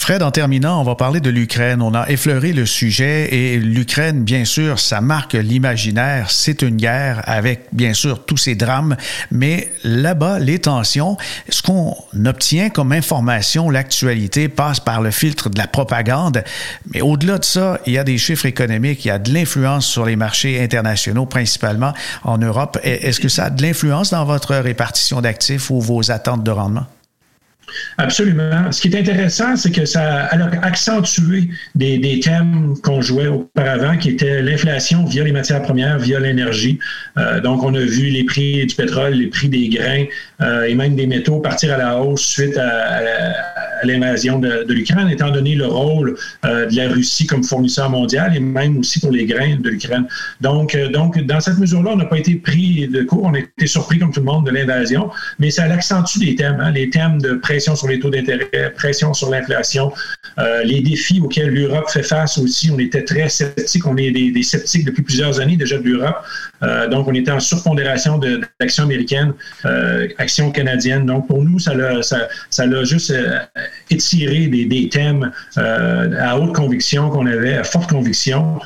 Fred, 0.02 0.24
en 0.24 0.32
terminant, 0.32 0.82
on 0.82 0.84
va 0.84 0.96
parler 0.96 1.20
de 1.20 1.30
l'Ukraine. 1.30 1.80
On 1.80 1.94
a 1.94 2.10
effleuré 2.10 2.54
le 2.54 2.66
sujet 2.66 3.32
et 3.36 3.60
l'Ukraine, 3.60 4.24
bien 4.24 4.46
sûr, 4.46 4.80
ça 4.80 5.00
marque 5.00 5.34
l'imaginaire. 5.34 6.32
C'est 6.32 6.64
une 6.64 6.78
guerre 6.78 7.22
avec, 7.26 7.68
bien 7.72 7.94
sûr, 7.94 8.26
tous 8.26 8.38
ces 8.38 8.56
drames. 8.56 8.98
Mais 9.30 9.72
là-bas, 9.84 10.40
les 10.40 10.58
tensions, 10.58 11.18
ce 11.50 11.62
qu'on 11.62 11.96
obtient 12.26 12.72
comme 12.72 12.94
information, 12.94 13.70
l'actualité 13.70 14.50
passe 14.50 14.80
par 14.80 15.04
le 15.04 15.12
filtre 15.12 15.52
de 15.52 15.60
la 15.60 15.68
propagande. 15.68 16.44
Mais 16.92 17.02
au-delà 17.02 17.38
de 17.38 17.46
ça, 17.46 17.80
il 17.86 17.94
y 17.94 18.00
a 18.00 18.04
des 18.04 18.18
chiffres 18.18 18.48
économiques, 18.48 19.06
il 19.06 19.10
y 19.10 19.12
a 19.12 19.20
de 19.20 19.32
l'influence 19.32 19.86
sur 19.86 20.04
les 20.04 20.16
marchés 20.16 20.64
internationaux, 20.64 21.28
principalement 21.28 21.94
en 22.24 22.40
Europe. 22.40 22.80
Est-ce 22.82 23.20
que 23.20 23.30
ça 23.30 23.46
a 23.46 23.50
de 23.52 23.62
l'influence 23.62 24.10
dans 24.10 24.26
votre 24.26 24.56
répartition 24.56 25.22
d'actifs 25.22 25.70
ou 25.70 25.80
vos 25.80 26.10
attentes 26.10 26.44
de 26.44 26.50
rendement? 26.50 26.88
Absolument. 27.98 28.72
Ce 28.72 28.82
qui 28.82 28.88
est 28.88 29.00
intéressant, 29.00 29.56
c'est 29.56 29.72
que 29.72 29.86
ça 29.86 30.26
a 30.26 30.66
accentué 30.66 31.50
des, 31.76 32.20
thèmes 32.24 32.76
qu'on 32.84 33.02
jouait 33.02 33.28
auparavant, 33.28 33.98
qui 33.98 34.10
étaient 34.10 34.42
l'inflation 34.42 35.06
via 35.06 35.24
les 35.24 35.32
matières 35.32 35.62
premières, 35.62 35.98
via 35.98 36.20
l'énergie. 36.20 36.80
Euh, 37.18 37.40
donc, 37.42 37.64
on 37.64 37.74
a 37.76 37.80
vu 37.80 38.08
les 38.10 38.24
prix 38.24 38.66
du 38.66 38.76
pétrole, 38.76 39.14
les 39.14 39.28
prix 39.28 39.50
des 39.50 39.70
grains 39.70 40.06
euh, 40.42 40.64
et 40.64 40.76
même 40.76 40.96
des 40.96 41.08
métaux 41.08 41.40
partir 41.40 41.74
à 41.74 41.78
la 41.78 42.02
hausse 42.02 42.26
suite 42.26 42.58
à, 42.58 43.02
l'invasion 43.84 44.39
de, 44.39 44.63
de 44.63 44.74
l'Ukraine, 44.74 45.10
étant 45.10 45.32
donné 45.32 45.56
le 45.56 45.65
rôle 45.65 46.17
euh, 46.46 46.67
de 46.67 46.76
la 46.76 46.89
Russie 46.89 47.28
comme 47.28 47.44
fournisseur 47.44 47.89
mondial 47.89 48.36
et 48.36 48.39
même 48.39 48.78
aussi 48.78 49.00
pour 49.00 49.12
les 49.12 49.26
grains 49.26 49.56
de 49.58 49.70
l'Ukraine. 49.70 50.06
Donc, 50.39 50.78
donc, 50.91 51.20
dans 51.26 51.39
cette 51.39 51.58
mesure-là, 51.58 51.91
on 51.94 51.98
n'a 51.98 52.06
pas 52.06 52.20
été 52.20 52.36
pris 52.36 52.88
de 52.88 53.04
court, 53.04 53.24
on 53.24 53.34
a 53.34 53.39
été 53.39 53.67
surpris 53.67 54.00
comme 54.00 54.12
tout 54.12 54.20
le 54.20 54.26
monde 54.26 54.46
de 54.46 54.52
l'invasion, 54.52 55.10
mais 55.39 55.52
ça 55.52 55.63
accentue 55.63 56.20
des 56.20 56.36
thèmes, 56.36 56.60
hein, 56.60 56.72
les 56.72 56.89
thèmes 56.89 57.22
de 57.22 57.34
pression 57.34 57.76
sur 57.76 57.88
les 57.88 58.00
taux 58.00 58.10
d'intérêt, 58.10 58.72
pression 58.76 59.13
sur 59.13 59.30
l'inflation, 59.30 59.91
euh, 60.39 60.63
les 60.63 60.82
défis 60.82 61.20
auxquels 61.22 61.50
l'Europe 61.50 61.89
fait 61.89 62.04
face 62.04 62.38
aussi. 62.38 62.72
On 62.72 62.80
était 62.80 63.04
très 63.04 63.30
sceptiques, 63.30 63.86
on 63.86 63.98
est 63.98 64.12
des, 64.12 64.44
sceptiques 64.44 64.86
depuis 64.86 65.04
plusieurs 65.04 65.39
années 65.39 65.58
déjà 65.58 65.78
de 65.78 65.84
l'Europe. 65.84 66.24
Euh, 66.63 66.88
donc, 66.88 67.08
on 67.08 67.13
était 67.13 67.32
en 67.32 67.39
surpondération 67.39 68.20
d'actions 68.60 68.84
américaines, 68.84 69.34
euh, 69.65 70.08
actions 70.17 70.52
canadiennes. 70.52 71.06
Donc, 71.06 71.28
pour 71.28 71.44
nous, 71.44 71.60
ça 71.60 71.74
l'a 71.74 72.02
ça 72.02 72.84
juste 72.84 73.13
étiré 73.90 74.48
des, 74.48 74.66
des 74.66 74.90
thèmes 74.90 75.32
à 75.56 76.38
haute 76.38 76.54
conviction 76.54 77.10
qu'on 77.10 77.26
avait, 77.26 77.58
à 77.58 77.64
forte 77.64 77.90
conviction. 77.90 78.60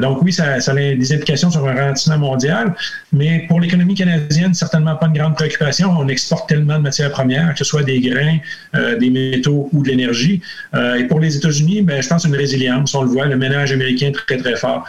Donc, 0.00 0.22
oui, 0.22 0.32
ça, 0.32 0.54
a 0.54 0.74
des 0.74 1.12
implications 1.12 1.50
sur 1.50 1.66
un 1.66 1.74
ralentissement 1.74 2.18
mondial, 2.18 2.74
mais 3.12 3.46
pour 3.48 3.60
l'économie 3.60 3.94
canadienne, 3.94 4.54
certainement 4.54 4.96
pas 4.96 5.06
une 5.06 5.14
grande 5.14 5.34
préoccupation. 5.34 5.90
On 5.98 6.08
exporte 6.08 6.48
tellement 6.48 6.78
de 6.78 6.82
matières 6.82 7.10
premières, 7.10 7.52
que 7.52 7.58
ce 7.58 7.64
soit 7.64 7.82
des 7.82 8.00
grains, 8.00 8.38
des 8.98 9.10
métaux 9.10 9.68
ou 9.72 9.82
de 9.82 9.88
l'énergie. 9.88 10.40
et 10.74 11.04
pour 11.04 11.20
les 11.20 11.36
États-Unis, 11.36 11.82
ben, 11.82 12.02
je 12.02 12.08
pense 12.08 12.24
une 12.24 12.36
résilience. 12.36 12.94
On 12.94 13.02
le 13.02 13.08
voit, 13.08 13.26
le 13.26 13.36
ménage 13.36 13.72
américain 13.72 14.12
très, 14.12 14.36
très 14.36 14.56
fort. 14.56 14.86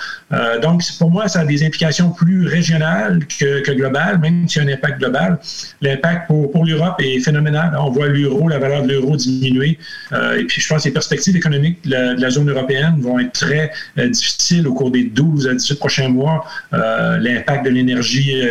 donc, 0.61 0.83
pour 0.99 1.09
moi, 1.09 1.27
ça 1.27 1.41
a 1.41 1.45
des 1.45 1.65
implications 1.65 2.11
plus 2.11 2.47
régional 2.47 3.19
que, 3.39 3.71
global, 3.71 4.19
même 4.19 4.47
s'il 4.47 4.63
y 4.63 4.65
a 4.65 4.69
un 4.69 4.73
impact 4.73 4.99
global. 4.99 5.39
L'impact 5.81 6.27
pour, 6.27 6.65
l'Europe 6.65 6.95
est 6.99 7.19
phénoménal. 7.19 7.75
On 7.79 7.89
voit 7.89 8.07
l'euro, 8.07 8.47
la 8.49 8.59
valeur 8.59 8.83
de 8.83 8.89
l'euro 8.89 9.15
diminuer. 9.15 9.77
Euh, 10.11 10.39
et 10.39 10.43
puis, 10.45 10.61
je 10.61 10.67
pense 10.67 10.83
que 10.83 10.89
les 10.89 10.93
perspectives 10.93 11.35
économiques 11.35 11.79
de 11.85 12.21
la, 12.21 12.29
zone 12.29 12.49
européenne 12.49 12.95
vont 12.99 13.19
être 13.19 13.31
très 13.31 13.71
euh, 13.97 14.09
difficiles 14.09 14.66
au 14.67 14.73
cours 14.73 14.91
des 14.91 15.03
12 15.03 15.47
à 15.47 15.53
18 15.53 15.79
prochains 15.79 16.09
mois. 16.09 16.45
Euh, 16.73 17.17
l'impact 17.17 17.65
de 17.65 17.69
l'énergie 17.69 18.41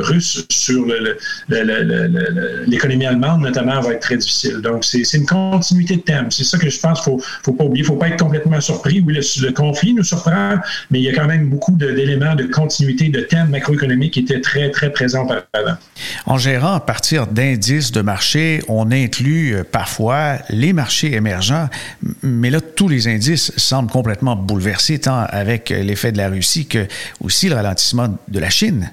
russe 0.00 0.44
sur 0.50 0.86
l'économie 1.48 3.06
allemande, 3.06 3.42
notamment, 3.42 3.80
va 3.80 3.92
être 3.92 4.00
très 4.00 4.16
difficile. 4.16 4.60
Donc, 4.60 4.84
c'est 4.84 5.02
une 5.14 5.26
continuité 5.26 5.96
de 5.96 6.02
thème. 6.02 6.30
C'est 6.30 6.44
ça 6.44 6.58
que 6.58 6.68
je 6.68 6.80
pense 6.80 7.02
qu'il 7.02 7.14
ne 7.14 7.20
faut, 7.42 7.52
pas 7.52 7.64
oublier. 7.64 7.84
Il 7.84 7.88
ne 7.88 7.94
faut 7.94 7.96
pas 7.96 8.08
être 8.08 8.22
complètement 8.22 8.60
surpris. 8.60 9.02
Oui, 9.06 9.14
le, 9.14 9.52
conflit 9.52 9.94
nous 9.94 10.02
surprend, 10.02 10.56
mais 10.90 11.00
il 11.00 11.04
y 11.04 11.08
a 11.08 11.14
quand 11.14 11.26
même 11.26 11.48
beaucoup 11.48 11.72
d'éléments 11.72 12.34
de, 12.34 12.44
continuité 12.44 13.08
de 13.08 13.20
thème 13.20 13.48
macroéconomique 13.48 14.14
qui 14.14 14.20
était 14.20 14.40
très, 14.40 14.70
très 14.70 14.90
présent 14.92 15.26
avant. 15.52 15.76
En 16.26 16.38
gérant 16.38 16.74
à 16.74 16.80
partir 16.80 17.26
d'indices 17.26 17.92
de 17.92 18.00
marché, 18.00 18.62
on 18.68 18.90
inclut 18.90 19.54
euh, 19.54 19.64
parfois 19.64 20.38
les 20.50 20.72
marchés 20.72 21.14
émergents, 21.14 21.68
mais 22.22 22.50
là, 22.50 22.60
tous 22.60 22.88
les 22.88 23.08
indices 23.08 23.52
semblent 23.56 23.90
complètement 23.90 24.36
bouleversés, 24.36 24.98
tant 24.98 25.26
avec 25.28 25.65
l'effet 25.74 26.12
de 26.12 26.18
la 26.18 26.28
Russie 26.28 26.66
que 26.66 26.86
aussi 27.20 27.48
le 27.48 27.54
ralentissement 27.54 28.16
de 28.28 28.38
la 28.38 28.50
Chine. 28.50 28.90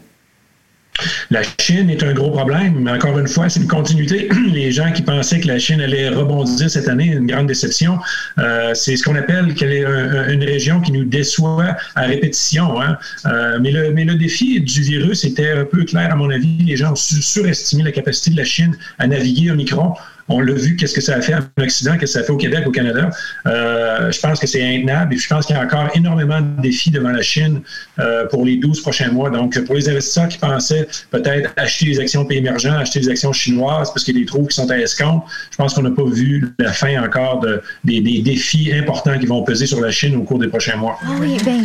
La 1.32 1.42
Chine 1.60 1.90
est 1.90 2.04
un 2.04 2.14
gros 2.14 2.30
problème, 2.30 2.80
mais 2.82 2.92
encore 2.92 3.18
une 3.18 3.28
fois, 3.28 3.50
c'est 3.50 3.60
une 3.60 3.68
continuité. 3.68 4.30
Les 4.52 4.72
gens 4.72 4.92
qui 4.92 5.02
pensaient 5.02 5.40
que 5.40 5.48
la 5.48 5.58
Chine 5.58 5.82
allait 5.82 6.10
rebondir 6.10 6.70
cette 6.70 6.88
année, 6.88 7.08
une 7.08 7.26
grande 7.26 7.48
déception. 7.48 7.98
Euh, 8.38 8.74
c'est 8.74 8.96
ce 8.96 9.04
qu'on 9.04 9.16
appelle 9.16 9.54
qu'elle 9.56 9.74
est 9.74 9.84
une 10.32 10.44
région 10.44 10.82
qui 10.82 10.92
nous 10.92 11.06
déçoit 11.06 11.76
à 11.96 12.04
répétition. 12.04 12.80
Hein. 12.82 12.98
Euh, 13.26 13.58
mais, 13.60 13.72
le, 13.72 13.92
mais 13.92 14.06
le 14.06 14.16
défi 14.16 14.62
du 14.62 14.82
virus 14.82 15.26
était 15.26 15.52
un 15.52 15.66
peu 15.66 15.84
clair, 15.84 16.12
à 16.12 16.16
mon 16.16 16.30
avis. 16.30 16.64
Les 16.64 16.76
gens 16.76 16.92
ont 16.92 16.96
surestimé 16.96 17.84
la 17.84 17.92
capacité 17.92 18.32
de 18.32 18.38
la 18.38 18.46
Chine 18.46 18.78
à 19.00 19.08
naviguer 19.08 19.52
au 19.52 19.56
micron. 19.56 19.94
On 20.30 20.40
l'a 20.40 20.54
vu, 20.54 20.76
qu'est-ce 20.76 20.94
que 20.94 21.02
ça 21.02 21.16
a 21.16 21.22
fait 21.22 21.36
en 21.36 21.42
Occident, 21.62 21.94
qu'est-ce 21.94 22.02
que 22.02 22.08
ça 22.08 22.20
a 22.20 22.24
fait 22.24 22.32
au 22.32 22.38
Québec, 22.38 22.64
au 22.66 22.72
Canada. 22.72 23.10
Euh, 23.46 24.12
je 24.12 24.20
pense 24.20 24.40
que 24.40 24.48
c'est 24.48 24.64
intenable 24.64 25.14
et 25.14 25.18
je 25.18 25.28
pense 25.28 25.46
qu'il 25.46 25.56
y 25.56 25.60
a 25.60 25.64
encore 25.64 25.90
énormément 25.96 26.40
de 26.40 26.62
défis 26.62 26.92
devant 26.92 27.12
la 27.12 27.22
Chine 27.22 27.62
euh, 28.00 28.26
pour 28.28 28.46
les 28.46 28.58
12 28.58 28.82
prochains 28.82 29.12
mois. 29.12 29.30
Donc, 29.30 29.60
pour 29.66 29.76
les 29.76 29.90
investisseurs 29.90 30.30
qui 30.30 30.38
pensaient 30.38 30.88
peut-être 31.12 31.52
acheter 31.58 31.86
des 31.86 32.00
actions 32.00 32.26
pays 32.26 32.38
émergents, 32.38 32.74
acheter 32.74 33.02
des 33.02 33.10
actions 33.10 33.34
chinoises 33.34 33.92
parce 33.92 34.04
qu'il 34.04 34.16
y 34.16 34.18
a 34.18 34.22
des 34.22 34.26
trous 34.26 34.46
qui 34.46 34.56
sont 34.56 34.70
à 34.70 34.78
escompte, 34.78 35.28
je 35.52 35.58
pense 35.58 35.74
qu'on 35.74 35.84
n'a 35.84 35.92
pas 35.92 36.06
vu 36.06 36.54
la 36.60 36.72
fin 36.72 37.04
encore 37.04 37.40
de, 37.40 37.62
des, 37.84 38.02
défis 38.02 38.72
importants 38.74 39.18
qui 39.18 39.26
vont 39.26 39.44
peser 39.44 39.66
sur 39.66 39.82
la 39.82 39.92
Chine 39.92 40.16
au 40.16 40.24
cours 40.24 40.40
des 40.40 40.48
prochains 40.48 40.78
mois. 40.78 40.98
Ah 41.04 41.12
oui, 41.20 41.38
ben, 41.44 41.64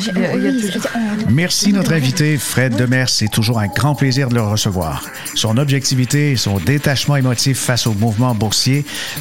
Merci 1.30 1.72
notre 1.72 1.92
invité, 1.92 2.36
Fred 2.36 2.76
Demers. 2.76 3.08
C'est 3.08 3.28
toujours 3.28 3.58
un 3.58 3.68
grand 3.68 3.94
plaisir 3.94 4.28
de 4.28 4.34
le 4.34 4.42
recevoir. 4.42 5.04
Son 5.34 5.56
objectivité 5.58 6.32
et 6.32 6.36
son 6.36 6.58
détachement 6.58 7.16
émotif 7.16 7.58
face 7.58 7.86
au 7.86 7.94
mouvement 7.94 8.34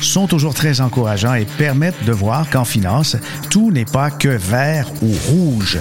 sont 0.02 0.28
toujours 0.28 0.54
très 0.54 0.82
encourageants 0.82 1.34
et 1.34 1.46
permettent 1.46 2.04
de 2.06 2.12
voir 2.12 2.50
qu'en 2.50 2.66
finance, 2.66 3.18
tout 3.50 3.72
n'est 3.72 3.86
pas 3.86 4.12
que 4.12 4.30
vert 4.30 4.88
ou 5.02 5.12
rouge. 5.30 5.80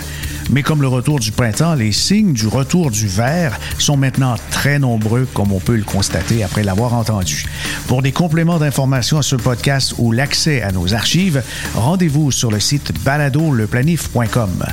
Mais 0.51 0.63
comme 0.63 0.81
le 0.81 0.89
retour 0.89 1.19
du 1.19 1.33
printemps, 1.33 1.75
les 1.75 1.93
signes 1.93 2.33
du 2.33 2.47
retour 2.47 2.91
du 2.91 3.09
vert 3.09 3.59
sont 3.79 3.97
maintenant 3.97 4.37
très 4.51 4.79
nombreux, 4.79 5.27
comme 5.35 5.53
on 5.53 5.61
peut 5.61 5.77
le 5.77 5.83
constater 5.83 6.45
après 6.45 6.63
l'avoir 6.63 6.95
entendu. 6.95 7.47
Pour 7.89 8.03
des 8.03 8.13
compléments 8.13 8.59
d'informations 8.59 9.19
à 9.19 9.23
ce 9.23 9.37
podcast 9.37 9.95
ou 9.99 10.13
l'accès 10.13 10.63
à 10.63 10.71
nos 10.71 10.95
archives, 10.95 11.43
rendez-vous 11.75 12.31
sur 12.31 12.51
le 12.51 12.61
site 12.61 12.93
baladoleplanif.com. 13.05 14.65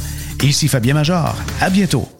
Ici 0.43 0.67
Fabien 0.67 0.93
Major. 0.93 1.35
À 1.61 1.69
bientôt. 1.69 2.12